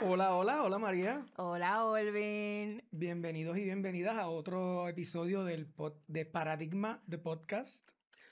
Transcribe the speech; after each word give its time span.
Hola, 0.00 0.34
hola, 0.36 0.62
hola 0.62 0.78
María. 0.78 1.24
Hola, 1.36 1.84
Olvin. 1.84 2.82
Bienvenidos 2.90 3.56
y 3.58 3.64
bienvenidas 3.64 4.16
a 4.16 4.28
otro 4.28 4.88
episodio 4.88 5.44
del 5.44 5.66
pod- 5.66 6.00
de 6.06 6.26
Paradigma 6.26 7.02
de 7.06 7.18
Podcast. 7.18 7.88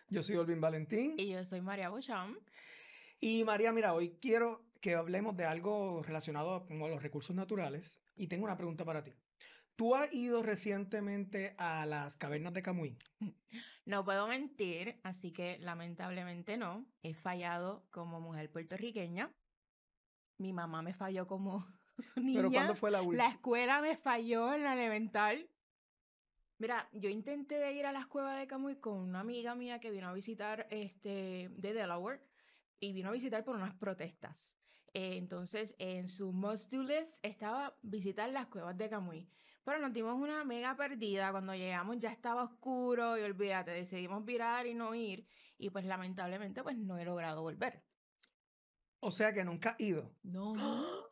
Yo 0.08 0.22
soy 0.22 0.37
Olvin 0.37 0.61
Valentín. 0.61 1.14
Y 1.19 1.30
yo 1.30 1.45
soy 1.46 1.61
María 1.62 1.88
Bocham. 1.88 2.37
Y 3.21 3.45
María, 3.45 3.73
mira, 3.73 3.95
hoy 3.95 4.19
quiero 4.20 4.66
que 4.80 4.95
hablemos 4.95 5.37
de 5.37 5.45
algo 5.46 6.02
relacionado 6.02 6.66
con 6.66 6.79
los 6.79 7.02
recursos 7.02 7.34
naturales. 7.34 7.98
Y 8.15 8.27
tengo 8.28 8.45
una 8.45 8.56
pregunta 8.56 8.84
para 8.84 9.02
ti. 9.02 9.12
¿Tú 9.77 9.95
has 9.96 10.12
ido 10.12 10.42
recientemente 10.42 11.55
a 11.59 11.84
las 11.87 12.16
cavernas 12.16 12.52
de 12.52 12.62
Camuy? 12.62 12.98
No 13.87 14.02
puedo 14.02 14.27
mentir, 14.27 14.98
así 15.02 15.30
que 15.30 15.59
lamentablemente 15.59 16.56
no. 16.56 16.87
He 17.02 17.12
fallado 17.12 17.87
como 17.91 18.19
mujer 18.19 18.51
puertorriqueña. 18.51 19.30
Mi 20.38 20.52
mamá 20.52 20.83
me 20.83 20.95
falló 20.95 21.27
como 21.27 21.66
niña. 22.16 22.34
¿Pero 22.34 22.51
cuándo 22.51 22.75
fue 22.75 22.91
la 22.91 22.98
La 22.98 23.05
última? 23.09 23.29
escuela 23.29 23.80
me 23.80 23.97
falló 23.97 24.52
en 24.52 24.65
la 24.65 24.75
elemental. 24.75 25.51
Mira, 26.59 26.88
yo 26.92 27.11
intenté 27.11 27.73
ir 27.73 27.84
a 27.87 27.92
las 27.92 28.06
cuevas 28.06 28.39
de 28.39 28.47
Camuy 28.47 28.77
con 28.80 28.98
una 28.98 29.20
amiga 29.20 29.55
mía 29.55 29.80
que 29.80 29.91
vino 29.91 30.09
a 30.09 30.12
visitar 30.12 30.66
este, 30.70 31.51
de 31.51 31.75
Delaware 31.75 32.20
y 32.78 32.92
vino 32.92 33.09
a 33.09 33.12
visitar 33.12 33.45
por 33.45 33.56
unas 33.56 33.75
protestas. 33.75 34.56
Eh, 34.92 35.16
entonces, 35.16 35.75
en 35.78 36.09
su 36.09 36.33
must 36.33 36.73
do 36.73 36.83
list 36.84 37.19
estaba 37.25 37.77
visitar 37.83 38.30
las 38.30 38.47
cuevas 38.47 38.77
de 38.77 38.89
Camuy. 38.89 39.28
Pero 39.64 39.78
nos 39.80 39.92
dimos 39.92 40.14
una 40.14 40.45
mega 40.45 40.77
perdida. 40.77 41.33
Cuando 41.33 41.55
llegamos 41.55 41.98
ya 41.98 42.12
estaba 42.12 42.45
oscuro 42.45 43.19
y 43.19 43.23
olvídate, 43.23 43.73
decidimos 43.73 44.25
virar 44.25 44.66
y 44.66 44.75
no 44.75 44.95
ir. 44.95 45.27
Y 45.59 45.70
pues 45.70 45.84
lamentablemente 45.87 46.62
pues 46.62 46.77
no 46.78 46.98
he 46.98 47.05
logrado 47.05 47.42
volver. 47.42 47.84
O 49.06 49.10
sea 49.10 49.32
que 49.34 49.44
nunca 49.44 49.70
has 49.70 49.80
ido. 49.80 50.16
No, 50.22 51.04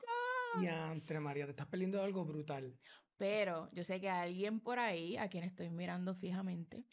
Y 0.61 0.67
entre 0.67 1.21
María, 1.21 1.45
te 1.45 1.51
estás 1.51 1.67
perdiendo 1.67 1.99
de 1.99 2.05
algo 2.05 2.25
brutal. 2.25 2.79
Pero 3.19 3.71
yo 3.73 3.85
sé 3.85 4.01
que 4.01 4.09
alguien 4.09 4.61
por 4.61 4.79
ahí, 4.79 5.17
a 5.17 5.29
quien 5.29 5.45
estoy 5.45 5.69
mirando 5.71 6.15
fijamente, 6.15 6.85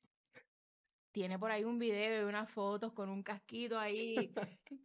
tiene 1.12 1.40
por 1.40 1.52
ahí 1.52 1.64
un 1.64 1.80
video 1.80 2.20
de 2.20 2.26
unas 2.26 2.52
fotos 2.52 2.94
con 2.94 3.10
un 3.10 3.24
casquito 3.24 3.80
ahí. 3.80 4.34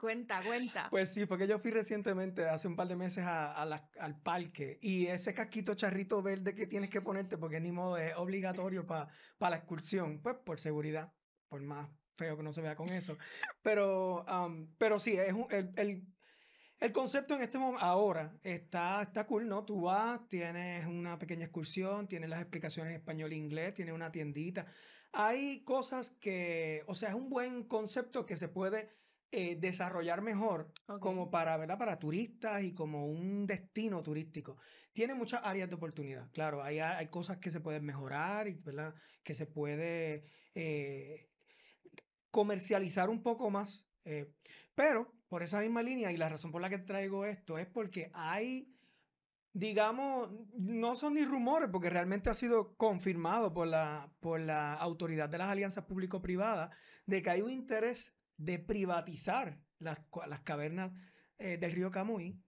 cuenta, 0.01 0.43
cuenta. 0.45 0.89
Pues 0.91 1.13
sí, 1.13 1.27
porque 1.27 1.47
yo 1.47 1.59
fui 1.59 1.71
recientemente, 1.71 2.49
hace 2.49 2.69
un 2.69 2.77
par 2.77 2.89
de 2.89 2.97
meses, 2.97 3.25
a, 3.25 3.53
a 3.53 3.65
la- 3.67 3.91
al 3.99 4.21
parque 4.23 4.79
y 4.81 5.07
ese 5.07 5.35
casquito 5.35 5.75
charrito 5.75 6.23
verde 6.23 6.55
que 6.55 6.67
tienes 6.67 6.91
que 6.91 7.03
ponerte, 7.03 7.37
porque 7.39 7.61
ni 7.61 7.73
modo 7.73 7.97
es 7.99 8.15
obligatorio 8.17 8.87
para 8.87 9.09
la 9.41 9.57
excursión, 9.57 10.23
pues 10.23 10.37
por 10.45 10.59
seguridad, 10.61 11.15
por 11.49 11.61
más 11.63 11.91
feo 12.17 12.37
que 12.37 12.43
no 12.43 12.53
se 12.53 12.63
vea 12.63 12.77
con 12.77 12.89
eso. 12.91 13.17
Pero, 13.63 14.25
am, 14.29 14.75
pero 14.79 14.99
sí, 15.01 15.13
es 15.17 15.33
un- 15.33 15.47
el, 15.51 15.73
el- 15.77 16.03
el 16.81 16.93
concepto 16.93 17.35
en 17.35 17.43
este 17.43 17.59
momento, 17.59 17.85
ahora, 17.85 18.37
está, 18.43 19.03
está 19.03 19.27
cool, 19.27 19.49
¿no? 19.49 19.65
Tú 19.65 19.83
vas, 19.83 20.29
tienes 20.29 20.87
una 20.87 21.19
pequeña 21.19 21.45
excursión, 21.45 22.09
tienes 22.09 22.29
las 22.29 22.41
explicaciones 22.41 22.91
en 22.93 22.97
español 23.01 23.33
e 23.33 23.37
inglés, 23.37 23.75
tienes 23.75 23.95
una 23.95 24.11
tiendita. 24.13 24.67
Hay 25.13 25.63
cosas 25.65 26.11
que, 26.11 26.83
o 26.87 26.95
sea, 26.95 27.11
es 27.11 27.15
un 27.15 27.31
buen 27.31 27.65
concepto 27.65 28.27
que 28.27 28.37
se 28.37 28.49
puede 28.49 28.91
eh, 29.31 29.57
desarrollar 29.57 30.21
mejor 30.23 30.73
Ok. 30.89 31.01
como 31.01 31.31
para, 31.31 31.57
¿verdad? 31.57 31.79
Para 31.79 31.99
turistas 31.99 32.63
y 32.65 32.75
como 32.75 33.07
un 33.07 33.47
destino 33.47 34.03
turístico. 34.03 34.57
Tiene 34.93 35.15
muchas 35.15 35.41
áreas 35.45 35.69
de 35.69 35.77
oportunidad. 35.77 36.31
Claro, 36.33 36.63
hay, 36.63 36.81
hay 36.81 37.09
cosas 37.09 37.39
que 37.39 37.51
se 37.51 37.61
pueden 37.61 37.85
mejorar 37.85 38.47
y, 38.49 38.55
¿verdad? 38.55 38.95
Que 39.23 39.35
se 39.35 39.47
puede 39.47 40.27
comercializar 42.35 43.11
un 43.11 43.23
poco 43.23 43.49
más. 43.49 43.87
eh, 44.05 44.35
pero 44.75 45.15
por 45.29 45.45
esa 45.45 45.61
misma 45.61 45.85
línea 45.85 46.11
y 46.11 46.17
la 46.17 46.29
razón 46.29 46.51
por 46.51 46.61
la 46.61 46.69
que 46.69 46.79
traigo 46.79 47.25
esto 47.25 47.59
es 47.59 47.67
porque 47.69 48.11
hay, 48.13 48.75
digamos, 49.53 50.31
no 50.53 50.97
son 50.97 51.15
ni 51.15 51.25
rumores, 51.25 51.69
porque 51.71 51.91
realmente 51.91 52.29
ha 52.29 52.35
sido 52.35 52.75
confirmado 52.77 53.55
por 53.55 53.69
la, 53.69 54.13
por 54.19 54.41
la 54.41 54.75
autoridad 54.75 55.29
de 55.29 55.39
las 55.39 55.49
alianzas 55.49 55.85
público-privadas, 55.85 56.77
de 57.07 57.23
que 57.23 57.31
hay 57.31 57.43
un 57.43 57.53
interés 57.53 58.17
de 58.37 58.59
privatizar 58.59 59.61
las, 59.79 60.01
las 60.27 60.41
cavernas 60.41 60.91
eh, 61.39 61.57
del 61.57 61.71
río 61.71 61.93
Camuy. 61.93 62.43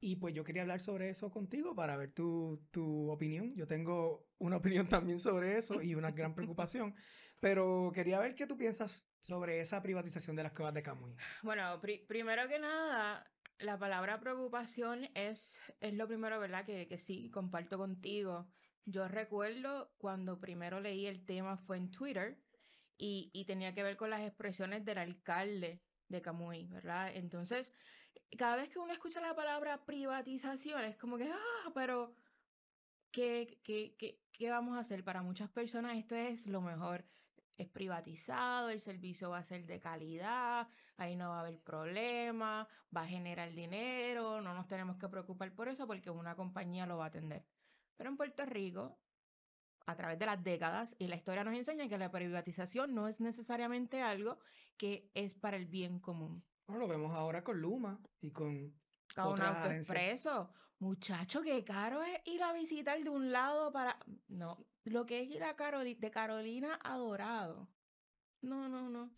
Y 0.00 0.16
pues 0.16 0.34
yo 0.34 0.42
quería 0.44 0.62
hablar 0.62 0.80
sobre 0.80 1.10
eso 1.10 1.30
contigo 1.30 1.74
para 1.74 1.96
ver 1.98 2.12
tu, 2.12 2.62
tu 2.70 3.10
opinión. 3.10 3.54
Yo 3.54 3.66
tengo 3.66 4.26
una 4.38 4.56
opinión 4.62 4.88
también 4.88 5.18
sobre 5.18 5.58
eso 5.58 5.82
y 5.82 5.94
una 5.94 6.12
gran 6.12 6.34
preocupación, 6.34 6.94
pero 7.40 7.90
quería 7.94 8.18
ver 8.18 8.34
qué 8.34 8.46
tú 8.46 8.56
piensas 8.56 9.08
sobre 9.22 9.60
esa 9.60 9.82
privatización 9.82 10.36
de 10.36 10.42
las 10.44 10.52
cuevas 10.52 10.74
de 10.74 10.82
Camuy. 10.82 11.16
Bueno, 11.42 11.80
pri- 11.80 12.06
primero 12.06 12.48
que 12.48 12.58
nada, 12.58 13.32
la 13.58 13.78
palabra 13.78 14.20
preocupación 14.20 15.08
es, 15.14 15.60
es 15.80 15.94
lo 15.94 16.06
primero, 16.06 16.38
¿verdad? 16.38 16.64
Que, 16.64 16.86
que 16.88 16.98
sí, 16.98 17.30
comparto 17.30 17.78
contigo. 17.78 18.48
Yo 18.84 19.08
recuerdo 19.08 19.94
cuando 19.98 20.40
primero 20.40 20.80
leí 20.80 21.06
el 21.06 21.24
tema 21.24 21.56
fue 21.56 21.76
en 21.76 21.90
Twitter 21.90 22.44
y, 22.96 23.30
y 23.34 23.44
tenía 23.46 23.74
que 23.74 23.82
ver 23.82 23.96
con 23.96 24.10
las 24.10 24.22
expresiones 24.22 24.84
del 24.84 24.98
alcalde 24.98 25.82
de 26.08 26.22
Camuy, 26.22 26.68
¿verdad? 26.68 27.10
Entonces, 27.14 27.74
cada 28.38 28.56
vez 28.56 28.68
que 28.68 28.78
uno 28.78 28.92
escucha 28.92 29.20
la 29.20 29.34
palabra 29.34 29.84
privatización, 29.84 30.84
es 30.84 30.96
como 30.96 31.18
que, 31.18 31.30
ah, 31.32 31.72
pero 31.74 32.14
¿qué, 33.10 33.60
qué, 33.64 33.96
qué, 33.98 34.24
qué 34.32 34.50
vamos 34.50 34.76
a 34.76 34.80
hacer? 34.80 35.02
Para 35.04 35.22
muchas 35.22 35.50
personas 35.50 35.96
esto 35.96 36.14
es 36.14 36.46
lo 36.46 36.60
mejor. 36.60 37.06
Es 37.56 37.68
privatizado, 37.68 38.68
el 38.68 38.80
servicio 38.80 39.30
va 39.30 39.38
a 39.38 39.44
ser 39.44 39.64
de 39.64 39.80
calidad, 39.80 40.68
ahí 40.96 41.16
no 41.16 41.30
va 41.30 41.38
a 41.38 41.40
haber 41.40 41.58
problema, 41.60 42.68
va 42.94 43.02
a 43.02 43.06
generar 43.06 43.52
dinero, 43.52 44.42
no 44.42 44.52
nos 44.54 44.66
tenemos 44.66 44.98
que 44.98 45.08
preocupar 45.08 45.54
por 45.54 45.68
eso 45.68 45.86
porque 45.86 46.10
una 46.10 46.34
compañía 46.34 46.86
lo 46.86 46.98
va 46.98 47.04
a 47.04 47.08
atender. 47.08 47.46
Pero 47.96 48.10
en 48.10 48.16
Puerto 48.16 48.44
Rico, 48.44 48.98
a 49.86 49.94
través 49.96 50.18
de 50.18 50.26
las 50.26 50.42
décadas, 50.42 50.96
y 50.98 51.06
la 51.06 51.16
historia 51.16 51.44
nos 51.44 51.54
enseña 51.54 51.88
que 51.88 51.96
la 51.96 52.10
privatización 52.10 52.94
no 52.94 53.08
es 53.08 53.20
necesariamente 53.20 54.02
algo 54.02 54.38
que 54.76 55.10
es 55.14 55.34
para 55.34 55.56
el 55.56 55.66
bien 55.66 56.00
común. 56.00 56.44
Bueno, 56.66 56.80
lo 56.80 56.88
vemos 56.88 57.14
ahora 57.14 57.42
con 57.42 57.60
Luma 57.60 58.00
y 58.20 58.32
con 58.32 58.74
Cada 59.14 59.28
un 59.28 59.84
Muchacho, 60.78 61.42
qué 61.42 61.64
caro 61.64 62.02
es 62.02 62.20
ir 62.26 62.42
a 62.42 62.52
visitar 62.52 63.02
de 63.02 63.08
un 63.10 63.32
lado 63.32 63.72
para. 63.72 63.98
No, 64.28 64.58
lo 64.84 65.06
que 65.06 65.20
es 65.22 65.28
ir 65.30 65.42
a 65.42 65.56
Caroli- 65.56 65.98
de 65.98 66.10
Carolina 66.10 66.78
a 66.84 66.96
Dorado. 66.96 67.68
No, 68.42 68.68
no, 68.68 68.90
no. 68.90 69.10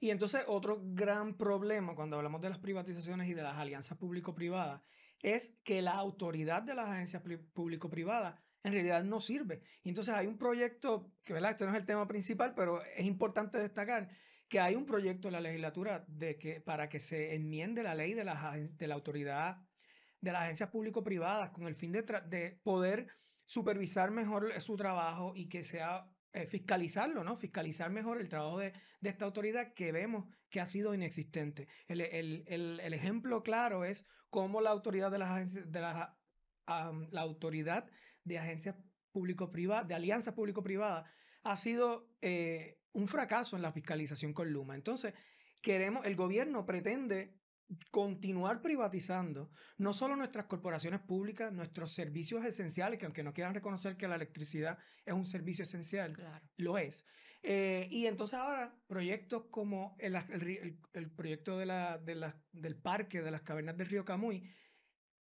Y 0.00 0.10
entonces 0.10 0.42
otro 0.48 0.80
gran 0.82 1.36
problema 1.36 1.94
cuando 1.94 2.16
hablamos 2.16 2.40
de 2.42 2.50
las 2.50 2.58
privatizaciones 2.58 3.28
y 3.28 3.34
de 3.34 3.42
las 3.42 3.56
alianzas 3.56 3.96
público-privadas 3.96 4.82
es 5.20 5.54
que 5.62 5.80
la 5.80 5.92
autoridad 5.92 6.62
de 6.62 6.74
las 6.74 6.88
agencias 6.90 7.22
pri- 7.22 7.38
público-privadas 7.38 8.38
en 8.64 8.72
realidad 8.72 9.04
no 9.04 9.20
sirve. 9.20 9.62
Y 9.82 9.90
entonces 9.90 10.14
hay 10.14 10.26
un 10.26 10.36
proyecto, 10.36 11.12
que 11.22 11.32
¿verdad? 11.32 11.52
este 11.52 11.64
no 11.64 11.70
es 11.70 11.76
el 11.78 11.86
tema 11.86 12.06
principal, 12.08 12.54
pero 12.54 12.82
es 12.96 13.06
importante 13.06 13.58
destacar 13.58 14.10
que 14.48 14.60
hay 14.60 14.74
un 14.74 14.84
proyecto 14.84 15.28
en 15.28 15.32
la 15.32 15.40
legislatura 15.40 16.04
de 16.08 16.38
que, 16.38 16.60
para 16.60 16.88
que 16.88 17.00
se 17.00 17.34
enmiende 17.34 17.82
la 17.82 17.94
ley 17.94 18.12
de, 18.14 18.22
agen- 18.24 18.76
de 18.76 18.86
la 18.88 18.94
autoridad 18.94 19.63
de 20.24 20.32
las 20.32 20.42
agencias 20.44 20.70
público-privadas 20.70 21.50
con 21.50 21.66
el 21.66 21.74
fin 21.74 21.92
de, 21.92 22.58
poder 22.62 23.08
supervisar 23.44 24.10
mejor 24.10 24.58
su 24.60 24.74
trabajo 24.76 25.32
y 25.36 25.48
que 25.48 25.62
sea 25.62 26.06
eh, 26.32 26.46
fiscalizarlo, 26.46 27.22
¿no? 27.22 27.36
Fiscalizar 27.36 27.90
mejor 27.90 28.20
el 28.20 28.28
trabajo 28.28 28.58
de, 28.58 28.72
de 29.00 29.10
esta 29.10 29.26
autoridad 29.26 29.74
que 29.74 29.92
vemos 29.92 30.24
que 30.48 30.60
ha 30.60 30.66
sido 30.66 30.94
inexistente. 30.94 31.68
El, 31.86 32.00
el- 32.00 32.44
el- 32.46 32.94
ejemplo 32.94 33.42
claro 33.42 33.84
es 33.84 34.06
cómo 34.30 34.60
la 34.62 34.70
autoridad 34.70 35.10
de 35.10 35.18
las 35.18 35.30
agencias, 35.30 35.70
de 35.70 35.80
las, 35.80 36.08
la 36.66 37.20
autoridad 37.20 37.84
de 38.24 38.38
agencias 38.38 38.76
público-privadas, 39.12 39.86
de 39.86 39.94
alianzas 39.94 40.32
público-privadas, 40.34 41.04
ha 41.42 41.56
sido 41.56 42.08
eh, 42.22 42.80
un 42.92 43.08
fracaso 43.08 43.56
en 43.56 43.62
la 43.62 43.72
fiscalización 43.72 44.32
con 44.32 44.50
Luma. 44.50 44.74
Entonces, 44.74 45.12
queremos, 45.60 46.06
el 46.06 46.16
gobierno 46.16 46.64
pretende 46.64 47.34
continuar 47.90 48.60
privatizando 48.62 49.50
no 49.78 49.92
solo 49.92 50.16
nuestras 50.16 50.46
corporaciones 50.46 51.00
públicas, 51.00 51.52
nuestros 51.52 51.92
servicios 51.92 52.44
esenciales, 52.44 52.98
que 52.98 53.06
aunque 53.06 53.22
no 53.22 53.32
quieran 53.32 53.54
reconocer 53.54 53.96
que 53.96 54.06
la 54.08 54.16
electricidad 54.16 54.78
es 55.04 55.14
un 55.14 55.26
servicio 55.26 55.62
esencial, 55.62 56.14
Claro. 56.14 56.46
lo 56.56 56.78
es. 56.78 57.04
Eh, 57.42 57.88
y 57.90 58.06
entonces 58.06 58.38
ahora 58.38 58.74
proyectos 58.86 59.44
como 59.50 59.96
el, 59.98 60.14
el 60.16 60.78
el- 60.94 61.10
proyecto 61.10 61.58
de 61.58 61.66
la, 61.66 61.98
de 61.98 62.14
la- 62.14 62.42
del 62.52 62.76
parque 62.80 63.20
de 63.22 63.30
las 63.30 63.42
cavernas 63.42 63.76
del 63.76 63.88
río 63.88 64.04
Camuy, 64.04 64.50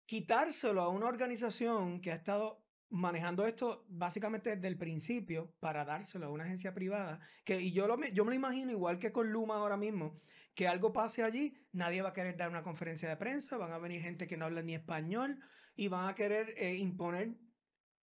quitárselo 0.06 0.82
a 0.82 0.88
una 0.88 1.06
organización 1.06 2.00
que 2.00 2.12
ha 2.12 2.14
estado 2.14 2.66
manejando 2.90 3.46
esto 3.46 3.86
básicamente 3.88 4.54
desde 4.54 4.68
el 4.68 4.76
principio 4.76 5.54
para 5.60 5.86
dárselo 5.86 6.26
a 6.26 6.30
una 6.30 6.44
agencia 6.44 6.74
privada, 6.74 7.20
que, 7.44 7.58
y 7.58 7.72
yo, 7.72 7.86
lo, 7.86 7.96
yo 8.12 8.24
me 8.24 8.30
lo 8.30 8.34
imagino 8.34 8.70
igual 8.70 8.98
que 8.98 9.10
con 9.12 9.32
Luma 9.32 9.54
ahora 9.54 9.78
mismo, 9.78 10.20
que 10.54 10.68
algo 10.68 10.92
pase 10.92 11.22
allí, 11.22 11.54
nadie 11.72 12.02
va 12.02 12.10
a 12.10 12.12
querer 12.12 12.36
dar 12.36 12.50
una 12.50 12.62
conferencia 12.62 13.08
de 13.08 13.16
prensa, 13.16 13.56
van 13.56 13.72
a 13.72 13.78
venir 13.78 14.02
gente 14.02 14.26
que 14.26 14.36
no 14.36 14.44
habla 14.44 14.62
ni 14.62 14.74
español 14.74 15.38
y 15.74 15.88
van 15.88 16.08
a 16.08 16.14
querer 16.14 16.54
eh, 16.56 16.76
imponer 16.76 17.36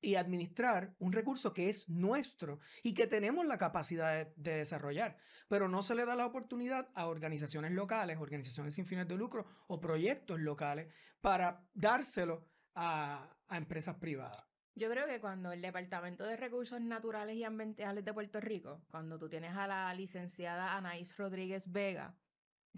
y 0.02 0.16
administrar 0.16 0.96
un 1.00 1.12
recurso 1.12 1.54
que 1.54 1.70
es 1.70 1.90
nuestro 1.90 2.60
y 2.84 2.94
que 2.94 3.06
tenemos 3.06 3.46
la 3.46 3.58
capacidad 3.58 4.14
de, 4.14 4.34
de, 4.38 4.58
desarrollar, 4.58 5.18
pero 5.48 5.68
no 5.68 5.84
se 5.84 5.94
le 5.94 6.06
da 6.06 6.16
la 6.16 6.26
oportunidad 6.26 6.90
a 6.96 7.08
organizaciones 7.08 7.74
locales, 7.74 8.18
organizaciones 8.18 8.74
sin 8.74 8.86
fines 8.86 9.08
de 9.08 9.18
lucro 9.18 9.46
o 9.68 9.80
proyectos 9.82 10.40
locales 10.40 10.94
para 11.22 11.68
dárselo 11.74 12.48
a, 12.76 13.30
a 13.48 13.58
empresas 13.58 13.98
privadas. 13.98 14.46
Yo 14.76 14.90
creo 14.90 15.06
que 15.08 15.20
cuando 15.20 15.52
el 15.52 15.62
Departamento 15.62 16.24
de 16.24 16.38
Recursos 16.38 16.80
Naturales 16.80 17.36
y 17.36 17.44
Ambientales 17.44 18.06
de 18.06 18.14
Puerto 18.14 18.40
Rico, 18.40 18.82
cuando 18.90 19.20
tú 19.20 19.28
tienes 19.28 19.54
a 19.58 19.68
la 19.68 19.94
licenciada 19.94 20.78
Anaís 20.78 21.18
Rodríguez 21.18 21.70
Vega 21.70 22.16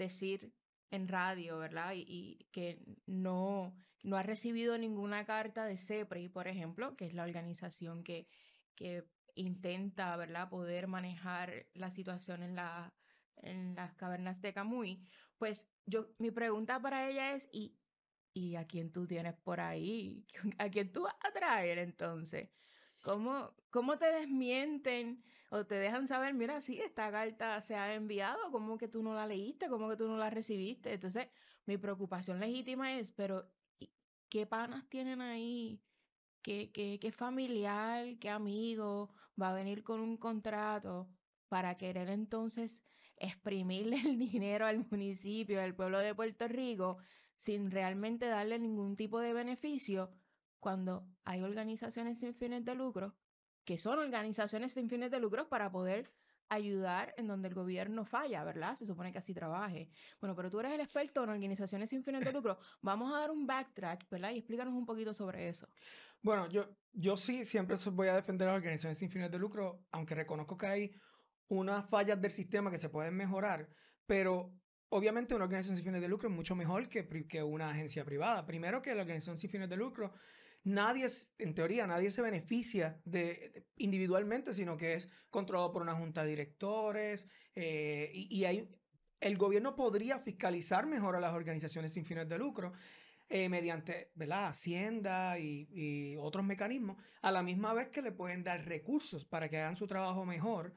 decir 0.02 0.54
en 0.90 1.08
radio, 1.08 1.58
¿verdad? 1.60 1.94
Y, 1.96 2.48
que 2.52 2.84
no, 3.06 3.74
no 4.04 4.18
ha 4.18 4.24
recibido 4.24 4.78
ninguna 4.78 5.26
carta 5.26 5.66
de 5.66 5.78
CEPRI, 5.78 6.30
por 6.30 6.48
ejemplo, 6.48 6.96
que 6.98 7.06
es 7.06 7.14
la 7.14 7.24
organización 7.24 8.04
que, 8.04 8.28
que 8.76 9.08
intenta, 9.36 10.16
¿verdad?, 10.18 10.50
poder 10.50 10.88
manejar 10.88 11.68
la 11.74 11.92
situación 11.92 12.44
en, 12.44 12.56
la, 12.56 12.94
en 13.38 13.76
las 13.76 13.94
cavernas 13.94 14.42
de 14.42 14.54
Camuy. 14.54 15.08
Pues 15.38 15.70
yo, 15.86 16.14
mi 16.18 16.32
pregunta 16.32 16.82
para 16.82 17.10
ella 17.10 17.36
es, 17.36 17.48
¿y, 17.52 17.80
¿y 18.34 18.56
a 18.56 18.66
quién 18.66 18.92
tú 18.92 19.08
tienes 19.08 19.36
por 19.36 19.62
ahí? 19.62 20.26
¿A 20.58 20.70
quién 20.70 20.92
tú 20.92 21.04
vas 21.04 21.16
a 21.22 21.32
traer 21.32 21.78
entonces? 21.78 22.50
¿Cómo, 23.02 23.56
cómo 23.70 23.98
te 23.98 24.12
desmienten 24.12 25.24
o 25.52 25.66
te 25.66 25.76
dejan 25.76 26.08
saber, 26.08 26.34
mira, 26.34 26.62
sí, 26.62 26.82
esta 26.82 27.12
carta 27.12 27.62
se 27.62 27.76
ha 27.76 27.94
enviado, 27.96 28.52
¿cómo 28.52 28.78
que 28.78 28.88
tú 28.88 29.04
no 29.04 29.14
la 29.14 29.28
leíste? 29.28 29.70
¿Cómo 29.70 29.90
que 29.90 29.98
tú 29.98 30.08
no 30.08 30.18
la 30.18 30.30
recibiste? 30.30 30.94
Entonces, 30.94 31.28
mi 31.66 31.78
preocupación 31.78 32.40
legítima 32.40 32.98
es, 32.98 33.12
pero 33.12 33.52
¿qué 34.30 34.46
panas 34.48 34.88
tienen 34.90 35.22
ahí? 35.22 35.82
¿Qué, 36.42 36.72
qué, 36.72 37.00
qué 37.00 37.12
familiar, 37.12 38.18
qué 38.20 38.30
amigo 38.30 39.14
va 39.42 39.50
a 39.52 39.54
venir 39.54 39.84
con 39.84 40.00
un 40.02 40.18
contrato 40.18 41.10
para 41.50 41.78
querer 41.78 42.10
entonces 42.10 42.84
exprimirle 43.18 43.98
el 44.02 44.18
dinero 44.32 44.66
al 44.66 44.80
municipio, 44.90 45.62
al 45.62 45.76
pueblo 45.76 46.00
de 46.00 46.16
Puerto 46.16 46.48
Rico, 46.48 46.98
sin 47.36 47.72
realmente 47.72 48.28
darle 48.28 48.58
ningún 48.60 48.96
tipo 48.96 49.20
de 49.20 49.34
beneficio? 49.34 50.12
cuando 50.62 51.08
hay 51.26 51.42
organizaciones 51.42 52.20
sin 52.20 52.36
fines 52.36 52.64
de 52.64 52.76
lucro, 52.76 53.16
que 53.66 53.78
son 53.78 54.00
organizaciones 54.00 54.74
sin 54.74 54.90
fines 54.90 55.12
de 55.12 55.20
lucro 55.20 55.48
para 55.50 55.72
poder 55.72 56.12
ayudar 56.52 57.14
en 57.18 57.28
donde 57.28 57.48
el 57.48 57.54
gobierno 57.54 58.04
falla, 58.04 58.44
¿verdad? 58.44 58.76
Se 58.76 58.86
supone 58.86 59.12
que 59.14 59.20
así 59.20 59.34
trabaje. 59.34 59.90
Bueno, 60.20 60.36
pero 60.36 60.52
tú 60.52 60.60
eres 60.60 60.74
el 60.74 60.82
experto 60.82 61.24
en 61.24 61.30
organizaciones 61.30 61.90
sin 61.90 62.04
fines 62.04 62.26
de 62.26 62.32
lucro. 62.34 62.60
Vamos 62.82 63.14
a 63.14 63.20
dar 63.22 63.32
un 63.32 63.48
backtrack, 63.48 64.10
¿verdad? 64.10 64.32
Y 64.32 64.40
explícanos 64.40 64.74
un 64.74 64.86
poquito 64.86 65.14
sobre 65.14 65.48
eso. 65.48 65.70
Bueno, 66.22 66.50
yo, 66.50 66.68
yo 66.92 67.16
sí 67.16 67.46
siempre 67.46 67.78
voy 67.94 68.10
a 68.10 68.16
defender 68.16 68.50
a 68.50 68.52
las 68.52 68.58
organizaciones 68.60 68.98
sin 68.98 69.10
fines 69.10 69.32
de 69.32 69.40
lucro, 69.40 69.86
aunque 69.92 70.14
reconozco 70.14 70.58
que 70.58 70.68
hay 70.68 70.92
unas 71.48 71.90
fallas 71.90 72.22
del 72.22 72.32
sistema 72.32 72.70
que 72.70 72.78
se 72.78 72.90
pueden 72.90 73.16
mejorar, 73.16 73.70
pero 74.06 74.54
obviamente 74.90 75.34
una 75.34 75.46
organización 75.46 75.78
sin 75.78 75.86
fines 75.86 76.02
de 76.02 76.10
lucro 76.10 76.28
es 76.28 76.36
mucho 76.36 76.56
mejor 76.56 76.90
que, 76.90 77.08
que 77.28 77.42
una 77.42 77.70
agencia 77.70 78.04
privada. 78.04 78.46
Primero 78.46 78.82
que 78.82 78.94
la 78.94 79.02
organización 79.02 79.38
sin 79.38 79.50
fines 79.50 79.70
de 79.70 79.78
lucro 79.78 80.14
nadie, 80.64 81.08
en 81.38 81.54
teoría, 81.54 81.88
nadie 81.88 82.12
se 82.12 82.22
beneficia 82.22 83.00
de, 83.06 83.66
individualmente, 83.78 84.54
sino 84.54 84.78
que 84.78 84.94
es 84.96 85.10
controlado 85.30 85.72
por 85.72 85.82
una 85.82 85.96
junta 85.96 86.24
de 86.24 86.30
directores 86.30 87.28
eh, 87.56 88.12
y, 88.14 88.44
hay, 88.46 88.70
el 89.20 89.38
gobierno 89.38 89.76
podría 89.76 90.20
fiscalizar 90.20 90.86
mejor 90.86 91.16
a 91.16 91.20
las 91.20 91.34
organizaciones 91.34 91.94
sin 91.94 92.06
fines 92.06 92.28
de 92.28 92.38
lucro. 92.38 92.74
Eh, 93.34 93.48
mediante 93.48 94.12
¿verdad? 94.14 94.48
Hacienda 94.48 95.40
y, 95.40 95.66
y, 95.72 96.18
otros 96.18 96.44
mecanismos, 96.44 96.98
a 97.22 97.32
la 97.32 97.42
misma 97.42 97.74
vez 97.74 97.88
que 97.88 98.02
le 98.02 98.12
pueden 98.12 98.44
dar 98.44 98.66
recursos 98.66 99.24
para 99.24 99.48
que 99.48 99.58
hagan 99.58 99.78
su 99.78 99.88
trabajo 99.88 100.26
mejor, 100.26 100.74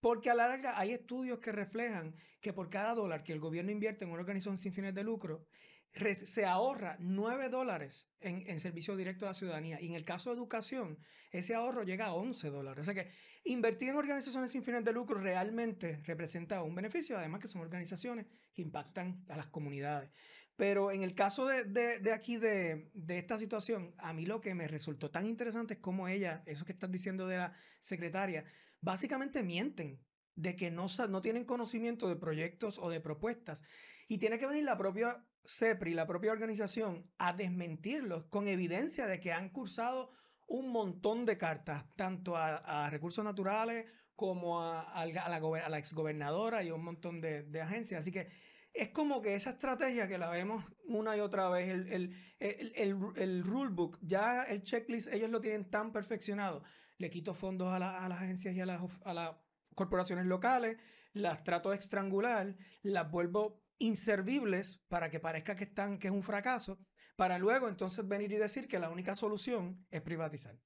porque 0.00 0.28
a 0.28 0.34
la 0.34 0.46
larga 0.46 0.78
hay 0.78 0.92
estudios 0.92 1.38
que 1.38 1.50
reflejan 1.50 2.14
que 2.42 2.52
por 2.52 2.68
cada 2.68 2.92
dólar 2.92 3.24
que 3.24 3.32
el 3.32 3.40
gobierno 3.40 3.70
invierte 3.70 4.04
en 4.04 4.10
una 4.10 4.20
organización 4.20 4.58
sin 4.58 4.74
fines 4.74 4.94
de 4.94 5.02
lucro, 5.02 5.46
se 5.94 6.44
ahorra 6.44 6.96
9 6.98 7.48
dólares 7.48 8.08
en, 8.20 8.44
en, 8.48 8.58
servicio 8.58 8.96
directo 8.96 9.26
a 9.26 9.30
la 9.30 9.34
ciudadanía. 9.34 9.80
Y 9.80 9.86
en 9.86 9.94
el 9.94 10.04
caso 10.04 10.30
de 10.30 10.36
educación, 10.36 10.98
ese 11.30 11.54
ahorro 11.54 11.84
llega 11.84 12.06
a 12.06 12.14
11 12.14 12.50
dólares. 12.50 12.82
O 12.82 12.92
sea 12.92 12.94
que 12.94 13.10
invertir 13.44 13.90
en 13.90 13.96
organizaciones 13.96 14.50
sin 14.50 14.62
fines 14.62 14.84
de 14.84 14.92
lucro 14.92 15.20
realmente 15.20 16.00
representa 16.04 16.62
un 16.62 16.74
beneficio, 16.74 17.16
además 17.16 17.40
que 17.40 17.48
son 17.48 17.60
organizaciones 17.60 18.26
que 18.52 18.62
impactan 18.62 19.24
a 19.28 19.36
las 19.36 19.46
comunidades. 19.46 20.10
Pero 20.56 20.92
en 20.92 21.02
el 21.02 21.14
caso 21.14 21.46
de, 21.46 21.64
de, 21.64 22.12
aquí, 22.12 22.36
de, 22.36 22.90
de, 22.94 23.18
esta 23.18 23.38
situación, 23.38 23.94
a 23.98 24.12
mí 24.12 24.24
lo 24.24 24.40
que 24.40 24.54
me 24.54 24.68
resultó 24.68 25.10
tan 25.10 25.26
interesante 25.26 25.74
es 25.74 25.80
cómo 25.80 26.06
ella, 26.06 26.42
eso 26.46 26.64
que 26.64 26.72
estás 26.72 26.90
diciendo 26.92 27.26
de 27.26 27.38
la 27.38 27.52
secretaria, 27.80 28.44
básicamente 28.80 29.42
mienten 29.42 30.00
de 30.36 30.54
que 30.54 30.70
no, 30.70 30.86
no 31.08 31.22
tienen 31.22 31.44
conocimiento 31.44 32.08
de 32.08 32.16
proyectos 32.16 32.78
o 32.78 32.88
de 32.88 33.00
propuestas. 33.00 33.64
Y 34.06 34.18
tiene 34.18 34.38
que 34.38 34.46
venir 34.46 34.64
la 34.64 34.78
propia 34.78 35.24
CEPRI, 35.44 35.94
la 35.94 36.06
propia 36.06 36.32
organización, 36.32 37.10
a 37.18 37.32
desmentirlos 37.32 38.24
con 38.26 38.48
evidencia 38.48 39.06
de 39.06 39.20
que 39.20 39.32
han 39.32 39.50
cursado 39.50 40.12
un 40.46 40.70
montón 40.70 41.24
de 41.24 41.38
cartas, 41.38 41.84
tanto 41.96 42.36
a, 42.36 42.88
recursos 42.90 43.24
naturales 43.24 43.86
como 44.14 44.62
a, 44.62 45.06
la, 45.06 45.22
a, 45.22 45.68
la, 45.68 45.78
exgobernadora 45.78 46.62
y 46.62 46.70
un 46.70 46.84
montón 46.84 47.20
de, 47.20 47.60
agencias. 47.60 48.00
Así 48.00 48.12
que 48.12 48.28
es 48.72 48.88
como 48.90 49.22
que 49.22 49.34
esa 49.34 49.50
estrategia 49.50 50.08
que 50.08 50.18
la 50.18 50.30
vemos 50.30 50.64
una 50.86 51.16
y 51.16 51.20
otra 51.20 51.48
vez, 51.48 51.70
el, 51.70 52.14
el, 52.40 53.12
el, 53.16 53.44
rulebook, 53.44 53.98
ya 54.02 54.42
el 54.44 54.62
checklist, 54.62 55.12
ellos 55.12 55.30
lo 55.30 55.40
tienen 55.40 55.70
tan 55.70 55.92
perfeccionado. 55.92 56.62
Le 56.98 57.10
quito 57.10 57.34
fondos 57.34 57.68
a, 57.68 57.76
a 57.76 58.08
las 58.08 58.20
agencias 58.20 58.54
y 58.54 58.60
a 58.60 58.66
las, 58.66 58.80
a 59.04 59.14
las 59.14 59.32
corporaciones 59.74 60.26
locales, 60.26 60.78
las 61.12 61.42
trato 61.42 61.70
de 61.70 61.76
estrangular, 61.76 62.56
las 62.82 63.10
vuelvo 63.10 63.63
inservibles 63.78 64.80
para 64.88 65.10
que 65.10 65.20
parezca 65.20 65.54
que, 65.54 65.64
están, 65.64 65.98
que 65.98 66.08
es 66.08 66.14
un 66.14 66.22
fracaso, 66.22 66.78
para 67.16 67.38
luego 67.38 67.68
entonces 67.68 68.06
venir 68.06 68.32
y 68.32 68.36
decir 68.36 68.68
que 68.68 68.78
la 68.78 68.90
única 68.90 69.14
solución 69.14 69.86
es 69.90 70.02
privatizar. 70.02 70.58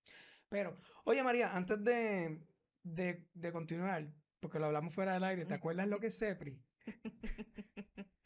Pero, 0.49 0.79
oye 1.05 1.23
María, 1.23 1.55
antes 1.55 1.83
de, 1.85 2.41
de, 2.83 3.27
de 3.35 3.53
continuar, 3.53 4.09
porque 4.41 4.59
lo 4.59 4.67
hablamos 4.67 4.95
fuera 4.95 5.15
del 5.15 5.25
aire, 5.25 5.45
¿te 5.45 5.55
acuerdas 5.55 5.89
lo 5.89 6.01
que 6.01 6.09
es 6.09 6.19
CEPRI? 6.19 6.59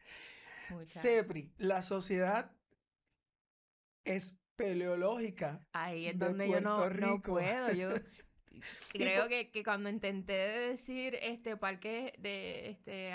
CEPRI, 0.89 1.53
la 1.59 1.83
sociedad 1.83 2.53
espeleológica. 4.05 5.67
Ahí 5.73 6.07
es 6.07 6.19
donde 6.19 6.49
yo 6.49 6.61
no, 6.61 6.89
no, 6.91 7.21
puedo. 7.21 7.73
Yo 7.73 7.91
creo 8.93 9.29
que, 9.29 9.51
que, 9.51 9.65
cuando 9.65 9.89
intenté 9.89 10.33
decir 10.33 11.19
este 11.21 11.57
parque 11.57 12.15
de 12.19 12.71
este 12.71 13.13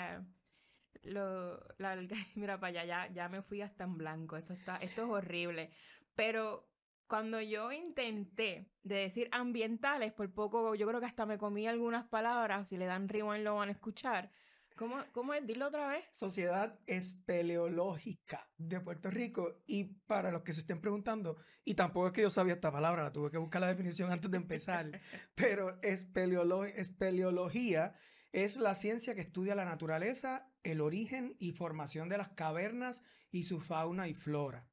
lo, 1.08 1.58
la, 1.78 1.96
mira 2.34 2.60
para 2.60 2.80
allá, 2.80 2.84
ya, 2.84 3.12
ya 3.12 3.28
me 3.28 3.42
fui 3.42 3.62
hasta 3.62 3.84
en 3.84 3.96
blanco, 3.96 4.36
esto, 4.36 4.52
está, 4.52 4.76
esto 4.76 5.02
es 5.02 5.08
horrible. 5.08 5.70
Pero 6.14 6.68
cuando 7.06 7.40
yo 7.40 7.72
intenté 7.72 8.70
de 8.82 8.96
decir 8.96 9.28
ambientales, 9.32 10.12
por 10.12 10.32
poco 10.32 10.74
yo 10.74 10.86
creo 10.86 11.00
que 11.00 11.06
hasta 11.06 11.26
me 11.26 11.38
comí 11.38 11.66
algunas 11.66 12.06
palabras, 12.06 12.68
si 12.68 12.76
le 12.76 12.86
dan 12.86 13.08
rewind 13.08 13.44
lo 13.44 13.56
van 13.56 13.68
a 13.68 13.72
escuchar. 13.72 14.30
¿Cómo, 14.76 15.02
¿Cómo 15.10 15.34
es? 15.34 15.44
Dilo 15.44 15.66
otra 15.66 15.88
vez. 15.88 16.04
Sociedad 16.12 16.78
Espeleológica 16.86 18.48
de 18.56 18.80
Puerto 18.80 19.10
Rico. 19.10 19.56
Y 19.66 19.84
para 20.06 20.30
los 20.30 20.42
que 20.42 20.52
se 20.52 20.60
estén 20.60 20.80
preguntando, 20.80 21.36
y 21.64 21.74
tampoco 21.74 22.06
es 22.06 22.12
que 22.12 22.22
yo 22.22 22.30
sabía 22.30 22.54
esta 22.54 22.70
palabra, 22.70 23.02
la 23.02 23.12
tuve 23.12 23.32
que 23.32 23.38
buscar 23.38 23.60
la 23.60 23.66
definición 23.66 24.12
antes 24.12 24.30
de 24.30 24.36
empezar, 24.36 25.00
pero 25.34 25.82
espeleolo 25.82 26.64
espeleología 26.64 27.96
es 28.32 28.56
la 28.56 28.74
ciencia 28.74 29.14
que 29.14 29.20
estudia 29.22 29.54
la 29.54 29.64
naturaleza, 29.64 30.48
el 30.72 30.80
origen 30.80 31.36
y 31.38 31.52
formación 31.52 32.08
de 32.08 32.18
las 32.18 32.30
cavernas 32.30 33.02
y 33.30 33.44
su 33.44 33.60
fauna 33.60 34.08
y 34.08 34.14
flora. 34.14 34.68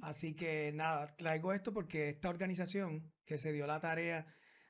Así 0.00 0.34
que 0.34 0.72
nada, 0.74 1.14
traigo 1.16 1.52
esto 1.52 1.74
porque 1.74 2.08
esta 2.08 2.30
organización 2.30 3.12
que 3.26 3.36
se 3.36 3.52
dio 3.52 3.66
la 3.66 3.80
tarea 3.80 4.26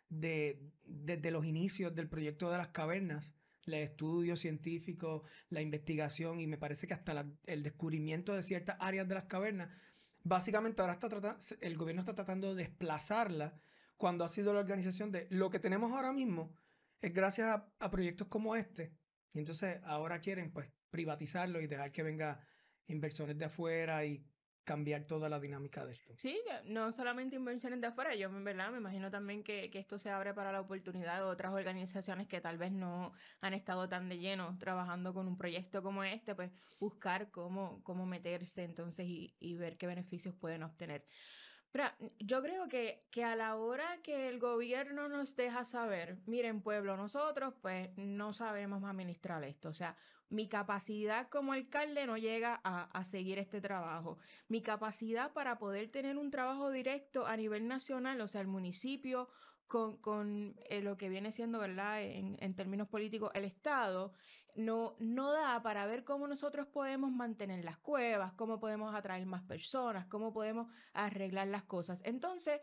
de 0.08 0.72
desde 0.84 1.30
los 1.30 1.46
inicios 1.46 1.94
del 1.94 2.08
proyecto 2.08 2.50
de 2.50 2.58
las 2.58 2.68
cavernas, 2.68 3.32
el 3.66 3.74
estudio 3.74 4.36
científico, 4.36 5.22
la 5.50 5.60
investigación 5.60 6.40
y 6.40 6.48
me 6.48 6.58
parece 6.58 6.88
que 6.88 6.94
hasta 6.94 7.24
el 7.44 7.62
descubrimiento 7.62 8.34
de 8.34 8.42
ciertas 8.42 8.76
áreas 8.80 9.06
de 9.06 9.14
las 9.14 9.24
cavernas, 9.24 9.70
básicamente 10.24 10.82
ahora 10.82 10.94
está 10.94 11.08
tratando, 11.08 11.38
el 11.60 11.76
gobierno 11.76 12.02
está 12.02 12.14
tratando 12.14 12.54
de 12.54 12.64
desplazarla 12.64 13.60
cuando 13.96 14.24
ha 14.24 14.28
sido 14.28 14.52
la 14.52 14.60
organización 14.60 15.12
de 15.12 15.28
lo 15.30 15.48
que 15.48 15.60
tenemos 15.60 15.92
ahora 15.92 16.12
mismo 16.12 16.56
es 17.02 17.12
gracias 17.12 17.62
a, 17.78 17.90
proyectos 17.90 18.28
como 18.28 18.54
este. 18.56 18.94
Y 19.32 19.38
entonces 19.38 19.80
ahora 19.84 20.20
quieren 20.20 20.52
pues 20.52 20.70
privatizarlo 20.90 21.60
y 21.60 21.66
dejar 21.66 21.92
que 21.92 22.02
venga 22.02 22.40
inversiones 22.86 23.38
de 23.38 23.46
afuera 23.46 24.04
y 24.04 24.24
cambiar 24.64 25.06
toda 25.06 25.28
la 25.28 25.40
dinámica 25.40 25.84
de 25.84 25.92
esto. 25.92 26.14
Sí, 26.16 26.38
no 26.66 26.92
solamente 26.92 27.36
inversiones 27.36 27.80
de 27.80 27.88
afuera, 27.88 28.14
yo 28.14 28.30
¿verdad? 28.30 28.70
me 28.70 28.78
imagino 28.78 29.10
también 29.10 29.42
que, 29.42 29.70
que, 29.70 29.78
esto 29.78 29.98
se 29.98 30.10
abre 30.10 30.34
para 30.34 30.52
la 30.52 30.60
oportunidad 30.60 31.16
de 31.16 31.22
otras 31.22 31.52
organizaciones 31.52 32.28
que 32.28 32.40
tal 32.40 32.58
vez 32.58 32.70
no 32.70 33.12
han 33.40 33.54
estado 33.54 33.88
tan 33.88 34.08
de 34.08 34.18
lleno 34.18 34.56
trabajando 34.58 35.14
con 35.14 35.26
un 35.26 35.36
proyecto 35.36 35.82
como 35.82 36.04
este, 36.04 36.34
pues 36.34 36.52
buscar 36.78 37.30
cómo, 37.30 37.82
cómo 37.82 38.06
meterse 38.06 38.62
entonces 38.62 39.06
y, 39.06 39.34
y 39.40 39.56
ver 39.56 39.76
qué 39.76 39.86
beneficios 39.86 40.34
pueden 40.34 40.62
obtener. 40.62 41.04
Pero 41.72 41.84
yo 42.18 42.42
creo 42.42 42.68
que, 42.68 43.02
que 43.10 43.24
a 43.24 43.34
la 43.34 43.56
hora 43.56 43.98
que 44.02 44.28
el 44.28 44.38
gobierno 44.38 45.08
nos 45.08 45.36
deja 45.36 45.64
saber, 45.64 46.18
miren 46.26 46.60
pueblo, 46.60 46.98
nosotros 46.98 47.54
pues 47.62 47.88
no 47.96 48.34
sabemos 48.34 48.84
administrar 48.84 49.42
esto, 49.42 49.70
o 49.70 49.74
sea, 49.74 49.96
mi 50.28 50.48
capacidad 50.48 51.28
como 51.28 51.52
alcalde 51.52 52.06
no 52.06 52.16
llega 52.16 52.60
a, 52.64 52.84
a, 52.84 53.04
seguir 53.04 53.38
este 53.38 53.60
trabajo. 53.60 54.18
Mi 54.48 54.62
capacidad 54.62 55.32
para 55.32 55.58
poder 55.58 55.90
tener 55.90 56.16
un 56.16 56.30
trabajo 56.30 56.70
directo 56.70 57.26
a 57.26 57.36
nivel 57.36 57.68
nacional, 57.68 58.18
o 58.22 58.28
sea, 58.28 58.40
el 58.40 58.46
municipio 58.46 59.28
con, 59.72 59.96
con 59.96 60.54
eh, 60.68 60.82
lo 60.82 60.98
que 60.98 61.08
viene 61.08 61.32
siendo, 61.32 61.58
¿verdad? 61.58 62.02
En, 62.02 62.36
en, 62.40 62.54
términos 62.54 62.88
políticos, 62.88 63.30
el 63.32 63.46
Estado, 63.46 64.12
no, 64.54 64.96
no 64.98 65.32
da 65.32 65.62
para 65.62 65.86
ver 65.86 66.04
cómo 66.04 66.26
nosotros 66.26 66.66
podemos 66.66 67.10
mantener 67.10 67.64
las 67.64 67.78
cuevas, 67.78 68.32
cómo 68.34 68.60
podemos 68.60 68.94
atraer 68.94 69.26
más 69.26 69.42
personas, 69.42 70.06
cómo 70.06 70.32
podemos 70.32 70.68
arreglar 70.92 71.48
las 71.48 71.64
cosas. 71.64 72.02
Entonces, 72.04 72.60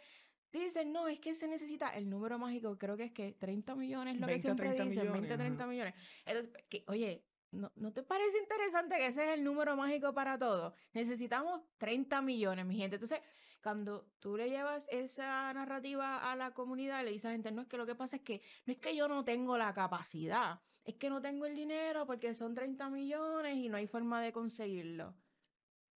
dicen, 0.52 0.92
no, 0.92 1.08
es 1.08 1.20
que 1.20 1.36
se 1.36 1.48
necesita 1.48 1.90
el 1.90 2.10
número 2.10 2.38
mágico, 2.40 2.78
creo 2.78 2.98
que 2.98 3.06
es 3.06 3.12
que 3.12 3.34
30 3.34 3.76
millones, 3.76 4.20
lo 4.20 4.28
que 4.28 4.40
siempre 4.40 4.72
dicen, 4.72 4.90
millones, 4.90 5.12
20, 5.14 5.38
30 5.38 5.64
ajá. 5.64 5.70
millones. 5.70 5.94
Entonces, 6.26 6.64
que, 6.70 6.84
oye, 6.88 7.26
¿no, 7.52 7.72
¿no 7.76 7.92
te 7.94 8.04
parece 8.04 8.38
interesante 8.38 8.98
que 8.98 9.08
ese 9.08 9.24
es 9.24 9.30
el 9.38 9.44
número 9.44 9.76
mágico 9.76 10.14
para 10.14 10.38
todo? 10.38 10.74
Necesitamos 10.94 11.62
30 11.78 12.22
millones, 12.22 12.66
mi 12.66 12.78
gente. 12.78 12.96
Entonces, 12.96 13.22
cuando 13.62 14.06
tú 14.20 14.38
le 14.38 14.50
llevas 14.50 14.88
esa 14.90 15.54
narrativa 15.54 16.32
a 16.32 16.36
la 16.36 16.54
comunidad, 16.54 17.04
le 17.04 17.12
dices 17.12 17.26
a 17.26 17.30
la 17.30 17.34
gente, 17.34 17.52
no 17.52 17.64
es 17.64 17.68
que 17.68 17.78
lo 17.78 17.86
que 17.86 17.96
pasa 17.96 18.16
es 18.16 18.22
que 18.22 18.42
no 18.66 18.74
es 18.74 18.80
que 18.80 18.96
yo 18.96 19.08
no 19.08 19.26
tengo 19.26 19.58
la 19.58 19.74
capacidad, 19.74 20.62
es 20.90 20.96
que 20.96 21.10
no 21.10 21.22
tengo 21.22 21.46
el 21.46 21.56
dinero 21.56 22.08
porque 22.08 22.34
son 22.34 22.56
30 22.56 22.90
millones 22.90 23.56
y 23.58 23.70
no 23.70 23.78
hay 23.78 23.86
forma 23.86 24.22
de 24.24 24.32
conseguirlo. 24.32 25.14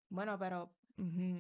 Bueno, 0.10 0.38
pero 0.38 0.78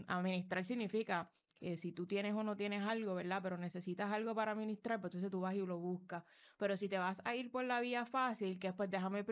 administrar 0.07 0.65
significa 0.65 1.31
que 1.53 1.77
si 1.77 1.91
tú 1.91 2.07
tienes 2.07 2.33
o 2.33 2.43
no 2.43 2.57
tienes 2.57 2.81
algo, 2.81 3.13
¿verdad? 3.13 3.41
Pero 3.43 3.57
necesitas 3.57 4.11
algo 4.11 4.33
para 4.33 4.53
administrar, 4.53 4.99
pues 4.99 5.13
entonces 5.13 5.29
tú 5.29 5.41
vas 5.41 5.53
y 5.53 5.59
lo 5.59 5.77
buscas. 5.77 6.23
Pero 6.57 6.75
si 6.77 6.89
te 6.89 6.97
vas 6.97 7.21
a 7.25 7.35
ir 7.35 7.51
por 7.51 7.63
la 7.63 7.79
vía 7.79 8.07
fácil, 8.07 8.57
que 8.57 8.69
es 8.69 8.73
pues 8.73 8.89
déjame 8.89 9.23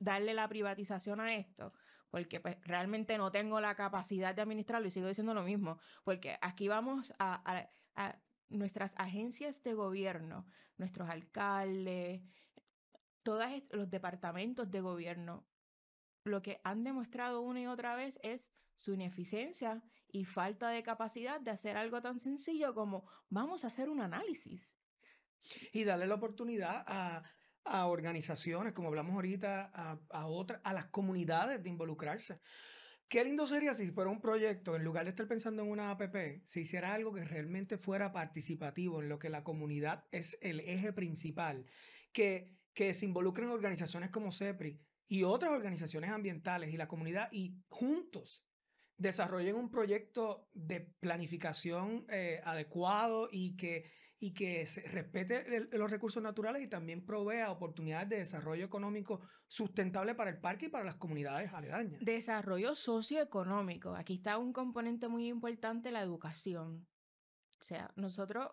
darle 0.00 0.34
la 0.34 0.48
privatización 0.48 1.20
a 1.20 1.32
esto, 1.36 1.72
porque 2.10 2.40
pues 2.40 2.56
realmente 2.62 3.16
no 3.18 3.30
tengo 3.30 3.60
la 3.60 3.76
capacidad 3.76 4.34
de 4.34 4.42
administrarlo 4.42 4.88
y 4.88 4.90
sigo 4.90 5.06
diciendo 5.06 5.32
lo 5.32 5.44
mismo, 5.44 5.78
porque 6.02 6.38
aquí 6.42 6.66
vamos 6.66 7.14
a, 7.20 7.68
a 7.94 8.20
nuestras 8.48 8.94
agencias 8.98 9.62
de 9.62 9.74
gobierno, 9.74 10.46
nuestros 10.76 11.08
alcaldes, 11.08 12.22
todos 13.24 13.44
los 13.70 13.90
departamentos 13.90 14.70
de 14.70 14.80
gobierno, 14.80 15.44
lo 16.24 16.42
que 16.42 16.60
han 16.62 16.84
demostrado 16.84 17.40
una 17.40 17.60
y 17.60 17.66
otra 17.66 17.96
vez 17.96 18.20
es 18.22 18.52
su 18.76 18.94
ineficiencia 18.94 19.82
y 20.08 20.24
falta 20.24 20.68
de 20.68 20.82
capacidad 20.82 21.40
de 21.40 21.50
hacer 21.50 21.76
algo 21.76 22.00
tan 22.00 22.20
sencillo 22.20 22.74
como 22.74 23.08
vamos 23.28 23.64
a 23.64 23.68
hacer 23.68 23.88
un 23.88 24.00
análisis. 24.00 24.78
Y 25.72 25.84
darle 25.84 26.06
la 26.06 26.14
oportunidad 26.14 26.84
a, 26.86 27.24
a 27.64 27.86
organizaciones, 27.86 28.72
como 28.72 28.88
hablamos 28.88 29.14
ahorita, 29.14 29.70
a, 29.74 30.00
a 30.10 30.26
otras, 30.26 30.60
a 30.64 30.72
las 30.72 30.86
comunidades 30.86 31.62
de 31.62 31.68
involucrarse. 31.68 32.40
Qué 33.08 33.22
lindo 33.22 33.46
sería 33.46 33.74
si 33.74 33.90
fuera 33.90 34.10
un 34.10 34.20
proyecto, 34.20 34.76
en 34.76 34.84
lugar 34.84 35.04
de 35.04 35.10
estar 35.10 35.28
pensando 35.28 35.62
en 35.62 35.70
una 35.70 35.90
APP, 35.90 36.42
si 36.46 36.60
hiciera 36.60 36.94
algo 36.94 37.12
que 37.12 37.24
realmente 37.24 37.76
fuera 37.76 38.12
participativo, 38.12 39.02
en 39.02 39.08
lo 39.08 39.18
que 39.18 39.28
la 39.28 39.44
comunidad 39.44 40.06
es 40.10 40.38
el 40.40 40.60
eje 40.60 40.92
principal, 40.92 41.66
que, 42.12 42.56
que 42.74 42.92
se 42.92 43.06
involucren 43.06 43.48
organizaciones 43.48 44.10
como 44.10 44.32
CEPRI 44.32 44.80
y 45.08 45.22
otras 45.22 45.52
organizaciones 45.52 46.10
ambientales 46.10 46.72
y 46.72 46.76
la 46.76 46.88
comunidad 46.88 47.28
y 47.32 47.56
juntos 47.68 48.44
desarrollen 48.96 49.56
un 49.56 49.70
proyecto 49.70 50.48
de 50.52 50.80
planificación 51.00 52.06
eh, 52.08 52.40
adecuado 52.44 53.28
y 53.30 53.56
que, 53.56 53.90
y 54.18 54.32
que 54.32 54.66
se 54.66 54.82
respete 54.82 55.56
el, 55.56 55.68
los 55.72 55.90
recursos 55.90 56.22
naturales 56.22 56.62
y 56.62 56.68
también 56.68 57.04
provea 57.04 57.50
oportunidades 57.50 58.08
de 58.08 58.18
desarrollo 58.18 58.64
económico 58.64 59.20
sustentable 59.48 60.14
para 60.14 60.30
el 60.30 60.40
parque 60.40 60.66
y 60.66 60.68
para 60.68 60.84
las 60.84 60.96
comunidades 60.96 61.52
aledañas. 61.52 62.04
Desarrollo 62.04 62.76
socioeconómico. 62.76 63.94
Aquí 63.94 64.14
está 64.14 64.38
un 64.38 64.52
componente 64.52 65.08
muy 65.08 65.28
importante, 65.28 65.90
la 65.90 66.00
educación. 66.00 66.86
O 67.60 67.64
sea, 67.64 67.92
nosotros 67.96 68.48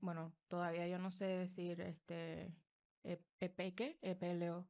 bueno, 0.00 0.34
todavía 0.48 0.86
yo 0.86 0.98
no 0.98 1.10
sé 1.10 1.26
decir 1.26 1.80
este 1.80 2.54
EPEQUE, 3.40 3.98
EPLO, 4.02 4.68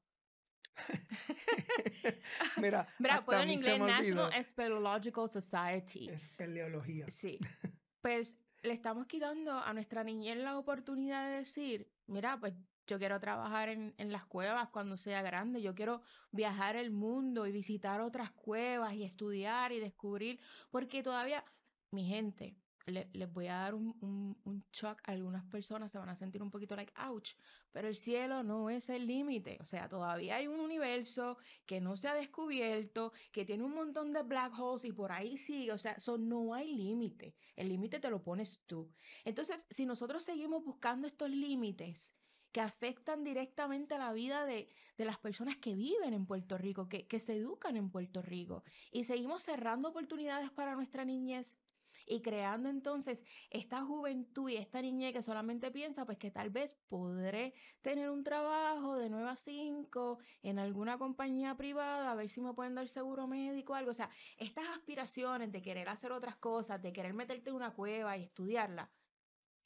Mira, 2.61 2.87
Mira 2.99 3.25
puedo 3.25 3.41
en 3.41 3.51
inglés 3.51 3.79
National 3.79 4.45
Speleological 4.45 5.29
Society. 5.29 6.09
Espeleología. 6.09 7.07
Sí. 7.09 7.39
Pues 8.03 8.37
le 8.63 8.73
estamos 8.73 9.09
quitando 9.09 9.59
a 9.59 9.75
nuestra 9.75 10.05
niñez 10.05 10.37
la 10.37 10.57
oportunidad 10.57 11.29
de 11.29 11.39
decir, 11.39 11.91
mira, 12.07 12.39
pues 12.39 12.55
yo 12.87 13.01
quiero 13.01 13.19
trabajar 13.19 13.69
en, 13.69 13.97
en 13.99 14.13
las 14.13 14.25
cuevas 14.27 14.69
cuando 14.69 14.97
sea 14.97 15.23
grande, 15.23 15.61
yo 15.61 15.75
quiero 15.75 16.03
viajar 16.31 16.77
el 16.77 16.93
mundo 16.93 17.49
y 17.49 17.51
visitar 17.51 18.01
otras 18.01 18.31
cuevas 18.31 18.95
y 18.95 19.03
estudiar 19.03 19.73
y 19.73 19.81
descubrir, 19.81 20.39
porque 20.71 21.03
todavía, 21.03 21.45
mi 21.91 22.07
gente, 22.07 22.57
le, 22.87 23.09
les 23.13 23.33
voy 23.33 23.49
a 23.49 23.57
dar 23.57 23.75
un, 23.75 24.37
un, 24.45 24.65
shock 24.73 25.01
a 25.05 25.13
algunas 25.13 25.45
personas, 25.45 25.91
se 25.91 25.99
van 25.99 26.09
a 26.09 26.15
sentir 26.15 26.43
un 26.43 26.51
poquito 26.51 26.77
like, 26.77 26.93
ouch, 27.09 27.33
pero 27.73 27.89
el 27.89 27.97
cielo 27.97 28.43
no 28.43 28.71
es 28.71 28.89
el 28.89 29.07
límite, 29.07 29.59
o 29.61 29.65
sea, 29.65 29.89
todavía 29.89 30.37
hay 30.37 30.47
un 30.47 30.61
universo 30.61 31.37
que 31.67 31.81
no 31.81 31.97
se 31.97 32.09
ha 32.09 32.15
descubierto, 32.15 33.13
que 33.33 33.45
tiene 33.45 33.65
un 33.65 33.75
montón 33.75 34.13
de 34.13 34.23
black 34.23 34.59
holes 34.59 34.85
y 34.85 34.93
por 34.93 35.13
ahí 35.13 35.37
sigue, 35.37 35.73
o 35.73 35.79
sea, 35.79 35.93
eso 35.93 36.17
no 36.17 36.55
hay 36.55 36.75
límite, 36.75 37.35
el 37.57 37.69
límite 37.69 37.99
te 37.99 38.11
lo 38.11 38.23
pones 38.23 38.63
tú. 38.67 38.93
Entonces, 39.25 39.67
si 39.71 39.85
nosotros 39.85 40.25
seguimos 40.25 40.65
buscando 40.65 41.07
estos 41.09 41.31
límites, 41.31 42.15
que 42.53 42.63
afectan 42.63 43.23
directamente 43.23 43.97
a 43.97 43.99
la 43.99 44.15
vida 44.15 44.47
de, 44.47 44.71
de, 44.97 45.05
las 45.05 45.19
personas 45.19 45.59
que 45.59 45.75
viven 45.75 46.15
en 46.15 46.25
Puerto 46.25 46.57
Rico, 46.57 46.89
que, 46.89 47.07
que 47.07 47.19
se 47.19 47.35
educan 47.37 47.77
en 47.77 47.91
Puerto 47.91 48.23
Rico, 48.23 48.65
y 48.91 49.05
seguimos 49.05 49.43
cerrando 49.43 49.91
oportunidades 49.91 50.51
para 50.53 50.75
nuestra 50.75 51.05
niñez, 51.05 51.59
y 52.07 52.23
creando 52.23 52.69
entonces 52.69 53.25
esta 53.51 53.83
juventud 53.85 54.49
y 54.49 54.57
esta 54.57 54.81
niñez 54.81 55.13
que 55.13 55.23
solamente 55.23 55.71
piensa 55.71 56.07
pues 56.07 56.19
que 56.19 56.31
tal 56.31 56.51
vez 56.51 56.75
podré 56.89 57.53
tener 57.83 58.11
un 58.11 58.23
trabajo 58.25 58.97
de 58.97 59.11
9 59.11 59.29
a 59.29 59.37
5 59.37 60.19
en 60.43 60.59
alguna 60.59 60.99
compañía 60.99 61.57
privada, 61.57 62.13
a 62.13 62.15
ver 62.15 62.31
si 62.31 62.41
me 62.41 62.55
pueden 62.55 62.75
dar 62.75 62.89
seguro 62.89 63.27
médico 63.27 63.73
o 63.73 63.77
algo. 63.77 63.91
O 63.91 63.95
sea, 63.95 64.09
estas 64.37 64.69
aspiraciones 64.69 65.51
de 65.51 65.61
querer 65.61 65.89
hacer 65.89 66.13
otras 66.13 66.37
cosas, 66.37 66.81
de 66.81 66.93
querer 66.93 67.13
meterte 67.13 67.51
en 67.51 67.57
una 67.57 67.73
cueva 67.73 68.17
y 68.17 68.23
estudiarla, 68.23 68.91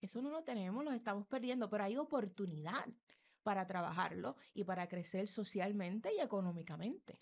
eso 0.01 0.23
no 0.23 0.31
lo 0.31 0.43
tenemos, 0.43 0.83
lo 0.83 0.93
estamos 0.93 1.27
perdiendo, 1.27 1.69
pero 1.69 1.85
hay 1.85 1.97
oportunidad 1.97 2.87
para 3.43 3.67
trabajarlo 3.67 4.37
y 4.55 4.65
para 4.65 4.89
crecer 4.89 5.29
socialmente 5.29 6.15
y 6.15 6.21
económicamente. 6.21 7.19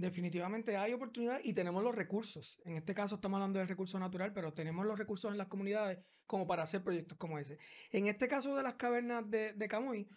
Definitivamente 0.00 0.76
hay 0.76 0.92
oportunidad 0.92 1.40
y 1.44 1.52
tenemos 1.52 1.82
los 1.84 1.94
recursos. 1.94 2.60
En 2.64 2.76
este 2.76 2.94
caso 2.94 3.16
estamos 3.16 3.36
hablando 3.36 3.58
del 3.58 3.68
recurso 3.68 3.98
natural, 3.98 4.32
pero 4.32 4.52
tenemos 4.52 4.86
los 4.86 4.98
recursos 4.98 5.30
en 5.30 5.38
las 5.38 5.48
comunidades 5.48 5.98
como 6.26 6.46
para 6.46 6.62
hacer 6.62 6.82
proyectos 6.82 7.18
como 7.18 7.38
ese. 7.38 7.58
En 7.90 8.06
este 8.06 8.28
caso 8.28 8.56
de 8.56 8.62
las 8.62 8.74
cavernas 8.74 9.28
de, 9.30 9.52
de 9.52 9.68
Camuy, 9.68 10.08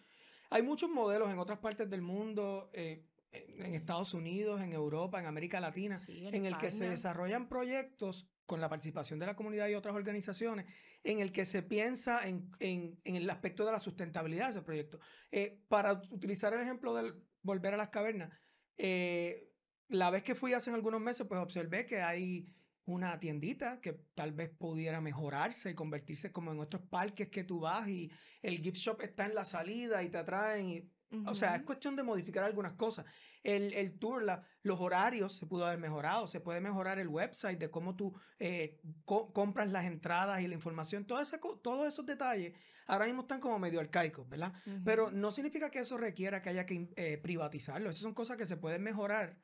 hay 0.50 0.62
muchos 0.62 0.90
modelos 0.90 1.32
en 1.32 1.40
otras 1.40 1.60
partes 1.60 1.90
del 1.90 2.02
mundo, 2.02 2.70
eh, 2.74 3.06
en 3.32 3.74
Estados 3.74 4.14
Unidos, 4.14 4.62
en 4.62 4.74
Europa, 4.74 5.20
en 5.20 5.26
América 5.26 5.60
Latina, 5.60 5.98
sí, 5.98 6.28
en, 6.28 6.36
en 6.36 6.46
el 6.46 6.58
que 6.58 6.70
se 6.70 6.88
desarrollan 6.88 7.50
proyectos 7.50 8.30
con 8.46 8.62
la 8.62 8.70
participación 8.70 9.20
de 9.20 9.26
la 9.26 9.36
comunidad 9.36 9.68
y 9.70 9.74
otras 9.74 9.96
organizaciones, 9.96 10.66
en 11.04 11.20
el 11.20 11.32
que 11.32 11.46
se 11.46 11.64
piensa 11.64 12.28
en, 12.28 12.52
en, 12.60 13.00
en 13.04 13.16
el 13.16 13.30
aspecto 13.30 13.66
de 13.66 13.72
la 13.72 13.80
sustentabilidad 13.80 14.46
de 14.46 14.52
ese 14.52 14.62
proyecto. 14.62 15.00
Eh, 15.32 15.64
para 15.68 15.94
utilizar 16.12 16.54
el 16.54 16.62
ejemplo 16.62 16.94
del 16.94 17.16
volver 17.42 17.74
a 17.74 17.78
las 17.78 17.90
cavernas, 17.90 18.32
eh, 18.78 19.53
la 19.94 20.10
vez 20.10 20.24
que 20.24 20.34
fui 20.34 20.54
hace 20.54 20.72
algunos 20.72 21.00
meses, 21.00 21.28
pues 21.28 21.40
observé 21.40 21.86
que 21.86 22.02
hay 22.02 22.48
una 22.86 23.20
tiendita 23.20 23.80
que 23.80 23.94
tal 24.16 24.34
vez 24.34 24.50
pudiera 24.50 25.00
mejorarse 25.02 25.70
y 25.70 25.76
convertirse 25.76 26.32
como 26.32 26.52
en 26.52 26.60
otros 26.60 26.82
parques 26.90 27.30
que 27.30 27.44
tú 27.44 27.60
vas 27.62 27.88
y 27.88 28.12
el 28.42 28.58
gift 28.58 28.78
shop 28.78 29.02
está 29.02 29.26
en 29.26 29.36
la 29.36 29.46
salida 29.46 30.04
y 30.04 30.10
te 30.10 30.18
atraen. 30.18 30.68
Y, 30.68 30.80
uh 30.80 31.18
-huh. 31.18 31.30
O 31.30 31.36
sea, 31.36 31.56
es 31.56 31.62
cuestión 31.62 31.96
de 31.96 32.02
modificar 32.02 32.44
algunas 32.44 32.74
cosas. 32.74 33.06
El, 33.44 33.72
el 33.74 34.00
tour, 34.00 34.24
la, 34.24 34.44
los 34.64 34.80
horarios 34.82 35.34
se 35.34 35.46
pudo 35.46 35.68
haber 35.68 35.80
mejorado, 35.80 36.26
se 36.26 36.40
puede 36.40 36.60
mejorar 36.60 36.98
el 36.98 37.08
website 37.08 37.60
de 37.60 37.70
cómo 37.70 37.96
tú 37.96 38.14
eh, 38.40 38.82
co 39.06 39.32
compras 39.32 39.70
las 39.70 39.86
entradas 39.86 40.42
y 40.42 40.48
la 40.48 40.56
información, 40.56 41.06
todo 41.06 41.22
ese, 41.22 41.40
todos 41.62 41.88
esos 41.88 42.06
detalles 42.06 42.54
ahora 42.88 43.06
mismo 43.06 43.22
están 43.22 43.40
como 43.40 43.60
medio 43.60 43.80
arcaicos, 43.80 44.28
¿verdad? 44.28 44.54
Uh 44.66 44.70
-huh. 44.72 44.82
Pero 44.84 45.12
no 45.12 45.32
significa 45.32 45.70
que 45.70 45.80
eso 45.80 45.98
requiera 45.98 46.42
que 46.42 46.50
haya 46.50 46.66
que 46.66 46.90
eh, 46.96 47.18
privatizarlo, 47.18 47.90
esas 47.90 48.02
son 48.02 48.14
cosas 48.14 48.38
que 48.38 48.46
se 48.46 48.58
pueden 48.58 48.82
mejorar 48.82 49.38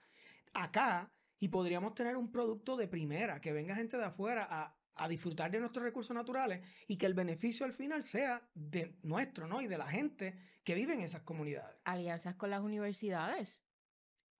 acá 0.53 1.11
y 1.39 1.47
podríamos 1.47 1.95
tener 1.95 2.17
un 2.17 2.31
producto 2.31 2.75
de 2.75 2.87
primera, 2.87 3.39
que 3.39 3.53
venga 3.53 3.75
gente 3.75 3.97
de 3.97 4.05
afuera 4.05 4.47
a, 4.49 4.75
a, 4.95 5.07
disfrutar 5.07 5.49
de 5.51 5.59
nuestros 5.59 5.83
recursos 5.83 6.13
naturales 6.13 6.65
y 6.87 6.97
que 6.97 7.05
el 7.05 7.13
beneficio 7.13 7.65
al 7.65 7.73
final 7.73 8.03
sea 8.03 8.47
de 8.53 8.97
nuestro, 9.03 9.47
¿no? 9.47 9.61
Y 9.61 9.67
de 9.67 9.77
la 9.77 9.87
gente 9.87 10.37
que 10.63 10.75
vive 10.75 10.93
en 10.93 11.01
esas 11.01 11.21
comunidades. 11.21 11.79
Alianzas 11.85 12.35
con 12.35 12.49
las 12.49 12.61
universidades, 12.61 13.63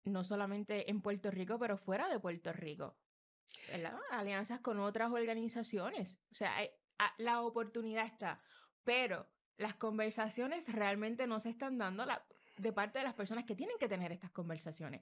no 0.04 0.24
solamente 0.24 0.90
en 0.90 1.02
Puerto 1.02 1.32
Rico, 1.32 1.58
pero 1.58 1.78
fuera 1.78 2.10
de 2.10 2.20
Puerto 2.20 2.52
Rico. 2.52 2.98
alianzas 4.12 4.60
con 4.60 4.80
otras 4.80 5.12
organizaciones. 5.12 6.22
O 6.32 6.36
sea, 6.36 6.54
la 7.18 7.42
oportunidad 7.42 8.06
está, 8.06 8.42
pero 8.84 9.28
las 9.58 9.76
conversaciones 9.76 10.72
realmente 10.72 11.28
no 11.28 11.40
se 11.40 11.50
están 11.50 11.78
dando 11.78 12.06
de 12.58 12.74
parte 12.74 13.00
de 13.00 13.06
las 13.06 13.14
personas 13.14 13.46
que 13.46 13.56
tienen 13.56 13.78
que 13.80 13.88
tener 13.88 14.12
estas 14.12 14.32
conversaciones. 14.32 15.02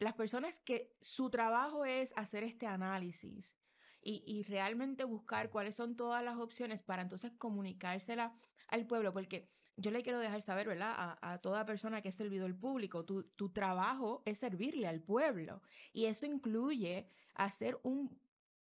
Las 0.00 0.14
personas 0.14 0.58
que 0.60 0.96
su 1.02 1.28
trabajo 1.28 1.84
es 1.84 2.14
hacer 2.16 2.42
este 2.42 2.66
análisis 2.66 3.54
y, 4.02 4.42
realmente 4.44 5.04
buscar 5.04 5.50
cuáles 5.50 5.74
son 5.74 5.94
todas 5.94 6.24
las 6.24 6.38
opciones 6.38 6.80
para 6.80 7.02
entonces 7.02 7.32
comunicársela 7.36 8.34
al 8.68 8.86
pueblo, 8.86 9.12
porque 9.12 9.50
yo 9.76 9.90
le 9.90 10.02
quiero 10.02 10.18
dejar 10.18 10.40
saber, 10.40 10.68
¿verdad? 10.68 11.18
A, 11.20 11.38
toda 11.42 11.66
persona 11.66 12.00
que 12.00 12.08
es 12.08 12.14
servidor 12.14 12.58
público, 12.58 13.04
tu, 13.04 13.24
tu 13.24 13.50
trabajo 13.50 14.22
es 14.24 14.38
servirle 14.38 14.88
al 14.88 15.02
pueblo 15.02 15.60
y 15.92 16.06
eso 16.06 16.24
incluye 16.24 17.06
hacer 17.34 17.78
un 17.82 18.18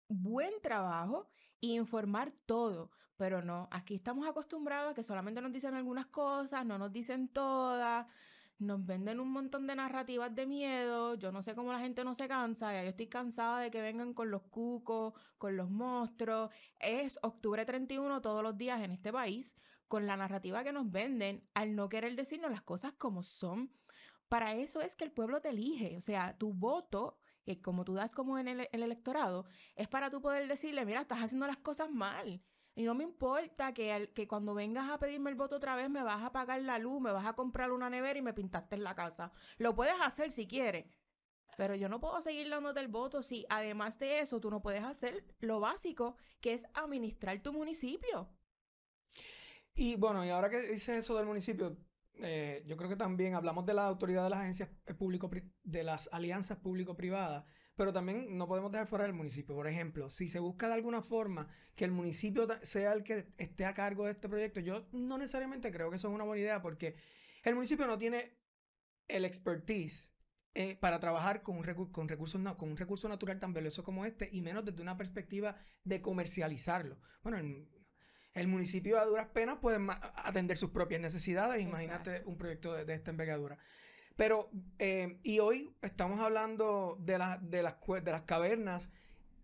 buen 0.08 0.60
trabajo 0.64 1.30
e 1.62 1.68
informar 1.68 2.34
todo, 2.48 2.90
pero 3.16 3.44
no, 3.44 3.68
aquí 3.70 3.94
estamos 3.94 4.28
acostumbrados 4.28 4.92
a 4.92 4.96
que 4.96 5.04
solamente 5.04 5.40
nos 5.40 5.52
dicen 5.52 5.76
algunas 5.76 6.08
cosas, 6.08 6.66
no 6.66 6.80
nos 6.80 6.92
dicen 6.92 7.28
todas, 7.28 8.08
nos 8.62 8.86
venden 8.86 9.20
un 9.20 9.32
montón 9.32 9.68
de 9.68 9.76
narrativas 9.76 10.34
de 10.34 10.46
miedo, 10.46 11.16
yo 11.16 11.32
no 11.32 11.42
sé 11.42 11.56
cómo 11.56 11.74
la 11.74 11.80
gente 11.80 12.04
no 12.04 12.16
se 12.16 12.28
cansa, 12.28 12.74
ya 12.74 12.84
yo 12.84 12.90
estoy 12.90 13.08
cansada 13.08 13.60
de 13.60 13.72
que 13.72 13.82
vengan 13.82 14.14
con 14.14 14.32
los 14.32 14.44
cucos, 14.44 15.14
con 15.38 15.58
los 15.58 15.70
monstruos, 15.70 16.52
es 16.80 17.20
octubre 17.24 17.66
31 17.66 18.22
todos 18.22 18.44
los 18.44 18.58
días 18.58 18.82
en 18.82 18.92
este 18.92 19.12
país, 19.12 19.56
con 19.88 20.08
la 20.08 20.16
narrativa 20.16 20.64
que 20.64 20.72
nos 20.72 20.90
venden, 20.90 21.44
al 21.54 21.76
no 21.76 21.90
querer 21.90 22.16
decirnos 22.16 22.52
las 22.52 22.62
cosas 22.62 22.94
como 22.94 23.24
son. 23.24 23.72
Para 24.30 24.56
eso 24.56 24.80
es 24.80 24.96
que 24.96 25.04
el 25.04 25.12
pueblo 25.12 25.42
te 25.42 25.50
elige, 25.50 25.98
o 25.98 26.02
sea, 26.02 26.38
tu 26.38 26.54
voto 26.54 27.18
que 27.44 27.62
como 27.62 27.84
tú 27.84 27.94
das 27.94 28.14
como 28.14 28.38
en 28.38 28.48
el, 28.48 28.70
electorado, 28.72 29.46
es 29.76 29.88
para 29.88 30.10
tú 30.10 30.22
poder 30.22 30.48
decirle, 30.48 30.86
mira, 30.86 31.02
estás 31.02 31.20
haciendo 31.20 31.48
las 31.48 31.58
cosas 31.58 31.90
mal. 31.90 32.42
Y 32.76 32.84
no 32.84 32.96
me 32.96 33.04
importa 33.04 33.74
que, 33.74 34.12
que 34.14 34.28
cuando 34.28 34.54
vengas 34.54 34.90
a 34.90 34.98
pedirme 34.98 35.30
el 35.30 35.36
voto 35.36 35.58
otra 35.58 35.76
vez 35.76 35.90
me 35.90 36.04
vas 36.04 36.24
a 36.24 36.32
pagar 36.32 36.62
la 36.62 36.80
luz, 36.80 37.02
me 37.02 37.12
vas 37.12 37.26
a 37.26 37.34
comprar 37.34 37.72
una 37.72 37.90
nevera 37.90 38.18
y 38.18 38.22
me 38.22 38.34
pintaste 38.34 38.76
en 38.76 38.84
la 38.84 38.96
casa. 38.96 39.32
Lo 39.58 39.76
puedes 39.76 39.96
hacer 40.02 40.32
si 40.32 40.48
quieres. 40.48 40.86
Pero 41.58 41.76
yo 41.76 41.90
no 41.90 42.00
puedo 42.00 42.22
seguir 42.22 42.50
dándote 42.50 42.80
el 42.80 42.88
voto 42.88 43.22
si 43.22 43.46
además 43.50 44.00
de 44.00 44.20
eso 44.20 44.40
tú 44.40 44.50
no 44.50 44.62
puedes 44.62 44.84
hacer 44.84 45.24
lo 45.40 45.60
básico, 45.60 46.16
que 46.40 46.54
es 46.54 46.66
administrar 46.74 47.42
tu 47.42 47.54
municipio. 47.54 48.30
Y 49.76 49.96
bueno, 49.96 50.26
y 50.26 50.30
ahora 50.30 50.50
que 50.50 50.60
dices 50.62 50.90
eso 50.90 51.16
del 51.18 51.26
municipio, 51.26 51.78
eh, 52.16 52.64
yo 52.66 52.78
creo 52.78 52.90
que 52.90 52.96
también 52.96 53.36
hablamos 53.36 53.66
de 53.66 53.74
la 53.74 53.86
autoridad 53.86 54.24
de 54.24 54.30
las 54.30 54.40
agencias 54.40 54.70
eh, 54.86 54.94
público 54.94 55.30
de 55.64 55.84
las 55.84 56.10
alianzas 56.12 56.58
público-privadas, 56.58 57.46
pero 57.82 57.94
también 57.94 58.38
no 58.38 58.48
podemos 58.48 58.72
dejar 58.72 58.86
fuera 58.86 59.06
del 59.06 59.14
municipio. 59.16 59.56
Por 59.56 59.66
ejemplo, 59.66 60.08
si 60.08 60.28
se 60.28 60.38
busca 60.38 60.68
de 60.68 60.76
alguna 60.76 61.02
forma 61.02 61.48
que 61.74 61.84
el 61.84 61.90
municipio 61.90 62.48
sea 62.62 62.94
el 62.94 63.04
que 63.04 63.34
esté 63.40 63.66
a 63.66 63.74
cargo 63.74 64.06
de 64.06 64.12
este 64.12 64.30
proyecto, 64.30 64.60
yo 64.60 64.86
no 64.92 65.18
necesariamente 65.18 65.72
creo 65.72 65.90
que 65.90 65.96
eso 65.96 66.08
es 66.08 66.14
una 66.14 66.24
buena 66.24 66.44
idea 66.44 66.62
porque 66.62 66.96
el 67.42 67.56
municipio 67.56 67.88
no 67.88 67.98
tiene 67.98 68.38
el 69.08 69.26
expertise 69.26 70.12
eh, 70.54 70.76
para 70.76 71.00
trabajar 71.00 71.42
con 71.42 71.58
un, 71.58 71.64
con, 71.92 72.08
recursos, 72.08 72.40
con 72.56 72.70
un 72.70 72.78
recurso 72.78 73.10
natural 73.10 73.40
tan 73.40 73.52
valioso 73.52 73.84
como 73.84 74.06
este 74.06 74.30
y 74.32 74.44
menos 74.44 74.64
desde 74.64 74.84
una 74.84 74.96
perspectiva 74.96 75.56
de 75.84 76.02
comercializarlo. 76.02 77.00
Bueno, 77.24 77.40
en, 77.40 77.68
el 78.36 78.48
municipio 78.48 79.00
a 79.00 79.06
duras 79.06 79.30
penas 79.30 79.58
puede 79.60 79.80
atender 80.18 80.56
sus 80.56 80.70
propias 80.70 81.02
necesidades. 81.02 81.64
Imagínate 81.64 82.22
un 82.26 82.38
proyecto 82.38 82.74
de, 82.74 82.94
esta 82.94 83.10
envergadura. 83.10 83.58
Pero, 84.22 84.52
eh, 84.78 85.18
y 85.24 85.40
hoy 85.40 85.74
estamos 85.82 86.20
hablando 86.20 86.96
de, 87.00 87.14
de, 87.42 87.64
las, 87.64 87.80
de 88.04 88.12
las 88.12 88.22
cavernas 88.22 88.88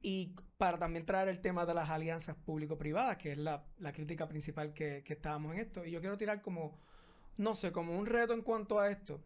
y 0.03 0.35
para 0.59 0.77
también 0.77 1.03
traer 1.03 1.29
el 1.29 1.41
tema 1.41 1.65
de 1.65 1.73
las 1.73 1.89
alianzas 1.89 2.35
público-privadas, 2.35 3.17
que 3.17 3.31
es 3.31 3.39
la, 3.39 3.65
crítica 3.91 4.27
principal 4.27 4.75
que, 4.75 5.01
que, 5.03 5.13
estábamos 5.13 5.55
en 5.55 5.61
esto. 5.61 5.83
Y 5.83 5.89
yo 5.89 5.99
quiero 5.99 6.15
tirar 6.15 6.43
como, 6.43 6.79
no 7.37 7.55
sé, 7.55 7.71
como 7.71 7.97
un 7.97 8.05
reto 8.05 8.35
en 8.35 8.43
cuanto 8.43 8.79
a 8.79 8.91
esto. 8.91 9.19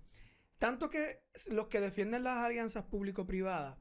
Tanto 0.58 0.90
que 0.90 1.26
los 1.48 1.68
que 1.68 1.82
defienden 1.82 2.24
las 2.24 2.38
alianzas 2.38 2.86
público-privadas 2.86 3.78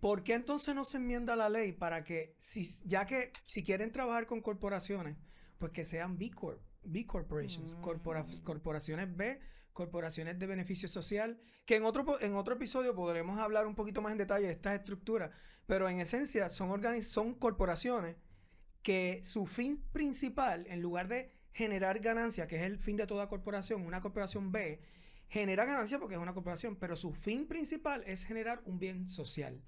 ¿Por 0.00 0.24
qué 0.24 0.34
entonces 0.34 0.74
no 0.74 0.82
se 0.82 0.96
enmienda 0.96 1.36
la 1.36 1.48
ley 1.48 1.70
para 1.70 2.02
que, 2.02 2.34
si, 2.40 2.76
ya 2.82 3.06
que 3.06 3.32
si 3.44 3.62
quieren 3.62 3.92
trabajar 3.92 4.26
con 4.26 4.40
corporaciones, 4.40 5.16
pues 5.58 5.70
que 5.70 5.84
sean 5.84 6.18
B 6.18 6.32
Corp, 6.32 6.60
B 6.82 7.06
Corporations, 7.06 7.76
mm. 7.76 8.42
corporaciones 8.42 9.16
B, 9.16 9.40
corporaciones 9.78 10.40
de 10.40 10.48
beneficio 10.48 10.88
social, 10.88 11.38
que 11.64 11.76
en 11.76 11.84
otro, 11.84 12.20
en 12.20 12.34
otro 12.34 12.54
episodio 12.54 12.96
podremos 12.96 13.38
hablar 13.38 13.64
un 13.64 13.76
poquito 13.76 14.02
más 14.02 14.10
en 14.10 14.18
detalle 14.18 14.48
de 14.48 14.52
estas 14.52 14.74
estructuras, 14.74 15.30
pero 15.66 15.88
en 15.88 16.00
esencia 16.00 16.48
son, 16.48 16.82
son 17.00 17.34
corporaciones 17.34 18.16
que 18.82 19.20
su 19.22 19.46
fin 19.46 19.80
principal, 19.92 20.66
en 20.66 20.82
lugar 20.82 21.06
de 21.06 21.30
generar 21.52 22.00
ganancia, 22.00 22.48
que 22.48 22.56
es 22.56 22.62
el 22.62 22.80
fin 22.80 22.96
de 22.96 23.06
toda 23.06 23.28
corporación, 23.28 23.86
una 23.86 24.00
corporación 24.00 24.50
B, 24.50 24.80
genera 25.28 25.64
ganancia 25.64 26.00
porque 26.00 26.16
es 26.16 26.20
una 26.20 26.34
corporación, 26.34 26.74
pero 26.74 26.96
su 26.96 27.12
fin 27.12 27.46
principal 27.46 28.02
es 28.04 28.24
generar 28.24 28.60
un 28.64 28.80
bien 28.80 29.08
social. 29.08 29.62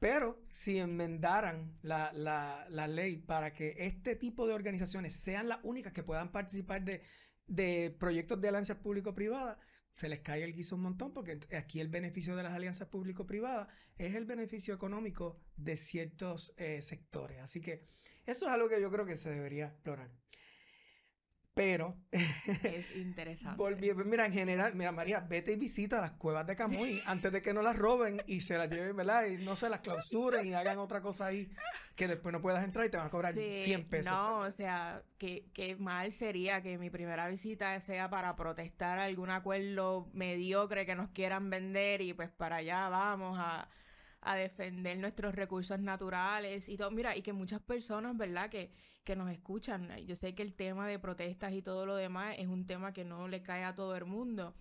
Pero 0.00 0.42
si 0.50 0.78
enmendaran 0.78 1.78
la, 1.82 2.12
la, 2.12 2.88
ley 2.88 3.18
para 3.18 3.52
que 3.52 3.74
este 3.78 4.16
tipo 4.16 4.48
de 4.48 4.54
organizaciones 4.54 5.14
sean 5.14 5.48
las 5.48 5.60
únicas 5.62 5.92
que 5.92 6.02
puedan 6.02 6.32
participar 6.32 6.82
de, 6.84 7.02
de 7.48 7.94
proyectos 7.98 8.40
de 8.40 8.48
alianzas 8.48 8.76
público-privadas, 8.78 9.58
se 9.94 10.08
les 10.08 10.20
cae 10.20 10.44
el 10.44 10.52
guiso 10.52 10.76
un 10.76 10.82
montón 10.82 11.12
porque 11.12 11.40
aquí 11.56 11.80
el 11.80 11.88
beneficio 11.88 12.36
de 12.36 12.44
las 12.44 12.52
alianzas 12.52 12.88
público-privadas 12.88 13.68
es 13.96 14.14
el 14.14 14.26
beneficio 14.26 14.72
económico 14.72 15.40
de 15.56 15.76
ciertos 15.76 16.54
eh, 16.56 16.80
sectores. 16.82 17.40
Así 17.40 17.60
que 17.60 17.88
eso 18.24 18.46
es 18.46 18.52
algo 18.52 18.68
que 18.68 18.80
yo 18.80 18.90
creo 18.92 19.04
que 19.04 19.16
se 19.16 19.30
debería 19.30 19.66
explorar. 19.66 20.10
Pero. 21.58 21.96
Es 22.12 22.92
interesante. 22.94 23.60
mira, 24.04 24.26
en 24.26 24.32
general, 24.32 24.76
mira, 24.76 24.92
María, 24.92 25.18
vete 25.18 25.54
y 25.54 25.56
visita 25.56 26.00
las 26.00 26.12
cuevas 26.12 26.46
de 26.46 26.54
Camuy 26.54 27.02
antes 27.04 27.32
de 27.32 27.42
que 27.42 27.52
no 27.52 27.62
las 27.62 27.76
roben 27.76 28.22
y 28.28 28.42
se 28.42 28.56
las 28.56 28.70
lleven, 28.70 28.94
¿verdad? 28.94 29.26
Y 29.26 29.38
no 29.44 29.56
se 29.56 29.68
las 29.68 29.80
clausuren 29.80 30.46
y 30.46 30.54
hagan 30.54 30.78
otra 30.78 31.00
cosa 31.00 31.26
ahí 31.26 31.50
que 31.96 32.06
después 32.06 32.32
no 32.32 32.40
puedas 32.40 32.62
entrar 32.62 32.86
y 32.86 32.90
te 32.90 32.96
van 32.96 33.08
a 33.08 33.10
cobrar 33.10 33.34
100 33.34 33.88
pesos. 33.88 34.12
No, 34.12 34.38
o 34.38 34.52
sea, 34.52 35.02
qué, 35.18 35.48
qué 35.52 35.74
mal 35.74 36.12
sería 36.12 36.62
que 36.62 36.78
mi 36.78 36.90
primera 36.90 37.26
visita 37.26 37.80
sea 37.80 38.08
para 38.08 38.36
protestar 38.36 39.00
algún 39.00 39.30
acuerdo 39.30 40.08
mediocre 40.12 40.86
que 40.86 40.94
nos 40.94 41.10
quieran 41.10 41.50
vender 41.50 42.02
y 42.02 42.12
pues 42.12 42.30
para 42.30 42.56
allá 42.58 42.88
vamos 42.88 43.36
a 43.36 43.68
a 44.20 44.36
defender 44.36 44.98
nuestros 44.98 45.34
recursos 45.34 45.80
naturales 45.80 46.68
y 46.68 46.76
todo. 46.76 46.90
Mira, 46.90 47.16
y 47.16 47.22
que 47.22 47.32
muchas 47.32 47.60
personas, 47.60 48.16
¿verdad? 48.16 48.50
Que, 48.50 48.72
que 49.04 49.16
nos 49.16 49.30
escuchan. 49.30 49.96
Yo 50.06 50.16
sé 50.16 50.34
que 50.34 50.42
el 50.42 50.54
tema 50.54 50.88
de 50.88 50.98
protestas 50.98 51.52
y 51.52 51.62
todo 51.62 51.86
lo 51.86 51.96
demás 51.96 52.34
es 52.38 52.46
un 52.46 52.66
tema 52.66 52.92
que 52.92 53.04
no 53.04 53.28
le 53.28 53.42
cae 53.42 53.64
a 53.64 53.74
todo 53.74 53.96
el 53.96 54.04
mundo, 54.04 54.54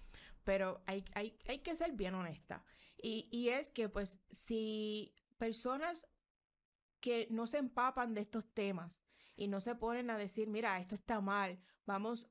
pero 0.43 0.81
hay, 0.85 1.03
hay, 1.15 1.37
hay 1.47 1.59
que 1.59 1.75
ser 1.75 1.93
bien 1.93 2.15
honesta. 2.15 2.63
Y, 3.01 3.27
y 3.31 3.49
es 3.49 3.69
que, 3.69 3.89
pues, 3.89 4.19
si 4.29 5.13
personas 5.37 6.07
que 6.99 7.27
no 7.29 7.47
se 7.47 7.57
empapan 7.57 8.13
de 8.13 8.21
estos 8.21 8.51
temas 8.53 9.03
y 9.35 9.47
no 9.47 9.61
se 9.61 9.75
ponen 9.75 10.09
a 10.09 10.17
decir, 10.17 10.47
mira, 10.47 10.79
esto 10.79 10.95
está 10.95 11.21
mal, 11.21 11.59
vamos, 11.85 12.29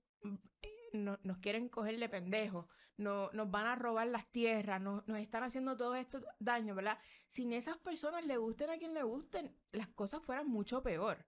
no, 0.93 1.19
nos 1.23 1.39
quieren 1.39 1.69
coger 1.69 1.99
de 1.99 2.09
pendejos, 2.09 2.67
no, 2.97 3.31
nos 3.33 3.51
van 3.51 3.67
a 3.67 3.77
robar 3.77 4.07
las 4.09 4.27
tierras, 4.31 4.81
nos 4.81 5.19
están 5.19 5.43
haciendo 5.43 5.77
todo 5.77 5.95
esto 5.95 6.23
daño, 6.39 6.75
¿verdad? 6.75 6.99
Sin 7.29 7.53
esas 7.53 7.77
personas 7.79 8.25
le 8.25 8.37
gusten 8.37 8.71
a 8.71 8.79
quien 8.79 8.95
le 8.95 9.03
gusten, 9.03 9.55
las 9.73 9.89
cosas 9.89 10.23
fueran 10.23 10.49
mucho 10.49 10.83
peor. 10.83 11.27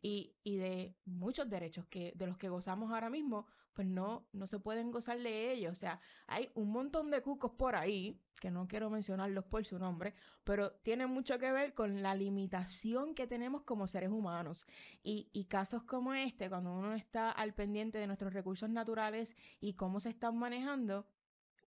Y, 0.00 0.36
y 0.44 0.56
de 0.56 0.96
muchos 1.04 1.48
derechos 1.48 1.86
que, 1.86 2.12
de 2.14 2.26
los 2.26 2.38
que 2.38 2.48
gozamos 2.48 2.92
ahora 2.92 3.10
mismo, 3.10 3.46
pues 3.78 3.86
no, 3.86 4.26
no 4.32 4.48
se 4.48 4.58
pueden 4.58 4.90
gozar 4.90 5.20
de 5.20 5.52
ellos. 5.52 5.70
O 5.70 5.76
sea, 5.76 6.00
hay 6.26 6.50
un 6.56 6.72
montón 6.72 7.12
de 7.12 7.22
cucos 7.22 7.52
por 7.52 7.76
ahí, 7.76 8.20
que 8.40 8.50
no 8.50 8.66
quiero 8.66 8.90
mencionarlos 8.90 9.44
por 9.44 9.64
su 9.64 9.78
nombre, 9.78 10.14
pero 10.42 10.72
tiene 10.82 11.06
mucho 11.06 11.38
que 11.38 11.52
ver 11.52 11.74
con 11.74 12.02
la 12.02 12.16
limitación 12.16 13.14
que 13.14 13.28
tenemos 13.28 13.62
como 13.62 13.86
seres 13.86 14.10
humanos. 14.10 14.66
Y, 15.04 15.30
y 15.32 15.44
casos 15.44 15.84
como 15.84 16.12
este, 16.12 16.48
cuando 16.48 16.72
uno 16.72 16.92
está 16.94 17.30
al 17.30 17.54
pendiente 17.54 17.98
de 17.98 18.08
nuestros 18.08 18.32
recursos 18.32 18.68
naturales 18.68 19.36
y 19.60 19.74
cómo 19.74 20.00
se 20.00 20.08
están 20.08 20.36
manejando, 20.36 21.06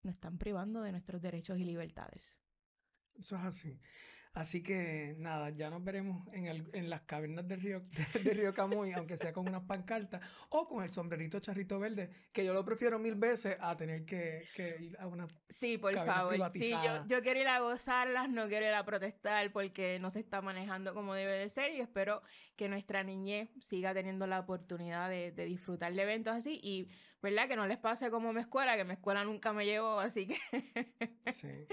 nos 0.01 0.15
están 0.15 0.37
privando 0.37 0.81
de 0.81 0.91
nuestros 0.91 1.21
derechos 1.21 1.57
y 1.57 1.63
libertades. 1.63 2.37
Eso 3.17 3.37
es 3.37 3.43
así. 3.43 3.79
Así 4.33 4.63
que 4.63 5.15
nada, 5.19 5.51
ya 5.51 5.69
nos 5.69 5.83
veremos 5.83 6.27
en, 6.33 6.47
el, 6.47 6.67
en 6.73 6.89
las 6.89 7.01
cavernas 7.01 7.47
del 7.47 7.61
río, 7.61 7.83
de, 8.23 8.33
Río 8.33 8.51
Camuy, 8.51 8.91
aunque 8.93 9.15
sea 9.15 9.31
con 9.31 9.47
unas 9.47 9.61
pancartas 9.63 10.21
o 10.49 10.67
con 10.67 10.83
el 10.83 10.89
sombrerito 10.89 11.39
charrito 11.39 11.79
verde, 11.79 12.09
que 12.31 12.43
yo 12.43 12.51
lo 12.51 12.65
prefiero 12.65 12.97
mil 12.97 13.13
veces 13.13 13.55
a 13.59 13.77
tener 13.77 14.05
que, 14.05 14.47
ir 14.79 14.97
a 14.99 15.05
una. 15.05 15.27
Sí, 15.49 15.77
por 15.77 15.93
favor. 15.93 16.51
Sí, 16.51 16.71
yo, 16.71 17.05
yo 17.05 17.21
quiero 17.21 17.41
ir 17.41 17.47
a 17.47 17.59
gozarlas, 17.59 18.27
no 18.27 18.47
quiero 18.47 18.65
ir 18.65 18.73
a 18.73 18.83
protestar 18.83 19.51
porque 19.51 19.99
no 19.99 20.09
se 20.09 20.21
está 20.21 20.41
manejando 20.41 20.95
como 20.95 21.13
debe 21.13 21.33
de 21.33 21.49
ser 21.49 21.71
y 21.73 21.79
espero 21.79 22.23
que 22.55 22.67
nuestra 22.69 23.03
niñez 23.03 23.51
siga 23.61 23.93
teniendo 23.93 24.25
la 24.25 24.39
oportunidad 24.39 25.11
de, 25.11 25.31
de 25.31 25.45
disfrutar 25.45 25.93
de 25.93 26.01
eventos 26.01 26.33
así 26.33 26.59
y 26.63 26.89
¿verdad? 27.23 27.47
Que 27.47 27.55
no 27.55 27.65
les 27.65 27.77
pase 27.77 28.11
como 28.11 28.33
mi 28.33 28.41
escuela, 28.41 28.75
que 28.75 28.83
mi 28.83 28.91
escuela 28.91 29.23
nunca 29.23 29.53
me 29.53 29.65
llevó, 29.65 29.99
así 29.99 30.27
que... 30.27 30.37
Sí. 31.31 31.47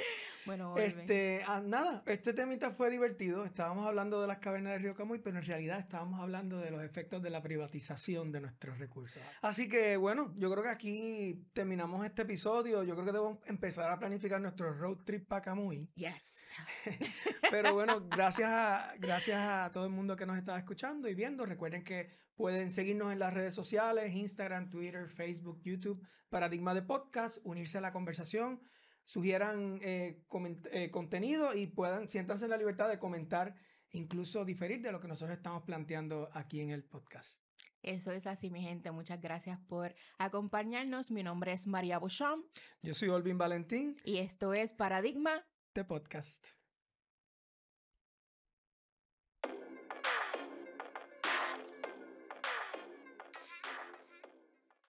Bueno, 0.46 0.72
Olvin. 0.72 1.00
Este, 1.00 1.42
ah, 1.46 1.60
nada, 1.62 2.02
este 2.06 2.32
temita 2.32 2.70
fue 2.70 2.90
divertido. 2.90 3.44
Estábamos 3.44 3.86
hablando 3.86 4.22
de 4.22 4.26
las 4.26 4.38
cavernas 4.38 4.72
de 4.72 4.78
Río 4.78 4.94
Camuy, 4.94 5.18
pero 5.18 5.38
en 5.38 5.44
realidad 5.44 5.78
estábamos 5.78 6.18
hablando 6.18 6.56
de 6.56 6.70
los 6.70 6.82
efectos 6.82 7.22
de 7.22 7.28
la 7.28 7.42
privatización 7.42 8.32
de 8.32 8.40
nuestros 8.40 8.78
recursos. 8.78 9.22
Así 9.42 9.68
que 9.68 9.98
bueno, 9.98 10.32
yo 10.38 10.50
creo 10.50 10.62
que 10.64 10.70
aquí 10.70 11.46
terminamos 11.52 12.04
este 12.06 12.22
episodio. 12.22 12.82
Yo 12.82 12.94
creo 12.94 13.04
que 13.04 13.12
debemos 13.12 13.38
empezar 13.46 13.92
a 13.92 13.98
planificar 13.98 14.40
nuestro 14.40 14.72
road 14.72 15.04
trip 15.04 15.28
para 15.28 15.42
Camuy. 15.42 15.90
Yes. 15.94 16.50
Pero 17.50 17.74
bueno, 17.74 18.00
gracias 18.10 18.50
a, 18.50 18.94
gracias 18.98 19.38
a 19.40 19.70
todo 19.70 19.84
el 19.84 19.92
mundo 19.92 20.16
que 20.16 20.24
nos 20.24 20.38
está 20.38 20.58
escuchando 20.58 21.06
y 21.06 21.14
viendo. 21.14 21.44
Recuerden 21.44 21.84
que 21.84 22.10
pueden 22.40 22.70
seguirnos 22.70 23.12
en 23.12 23.18
las 23.18 23.34
redes 23.34 23.54
sociales, 23.54 24.14
Instagram, 24.14 24.70
Twitter, 24.70 25.10
Facebook, 25.10 25.60
YouTube, 25.62 26.02
Paradigma 26.30 26.72
de 26.72 26.80
Podcast, 26.80 27.36
unirse 27.44 27.76
a 27.76 27.82
la 27.82 27.92
conversación, 27.92 28.62
sugieran 29.04 29.78
eh, 29.82 30.24
eh, 30.72 30.90
contenido 30.90 31.54
y 31.54 31.66
puedan, 31.66 32.08
siéntanse 32.08 32.46
en 32.46 32.50
la 32.52 32.56
libertad 32.56 32.88
de 32.88 32.98
comentar, 32.98 33.56
incluso 33.90 34.46
diferir 34.46 34.80
de 34.80 34.90
lo 34.90 35.00
que 35.00 35.08
nosotros 35.08 35.36
estamos 35.36 35.64
planteando 35.64 36.30
aquí 36.32 36.62
en 36.62 36.70
el 36.70 36.82
podcast. 36.82 37.42
Eso 37.82 38.10
es 38.10 38.26
así, 38.26 38.48
mi 38.48 38.62
gente. 38.62 38.90
Muchas 38.90 39.20
gracias 39.20 39.58
por 39.68 39.94
acompañarnos. 40.16 41.10
Mi 41.10 41.22
nombre 41.22 41.52
es 41.52 41.66
María 41.66 41.98
Bouchon 41.98 42.46
Yo 42.80 42.94
soy 42.94 43.10
Olvin 43.10 43.36
Valentín 43.36 43.98
y 44.02 44.16
esto 44.16 44.54
es 44.54 44.72
Paradigma 44.72 45.44
de 45.74 45.84
Podcast. 45.84 46.59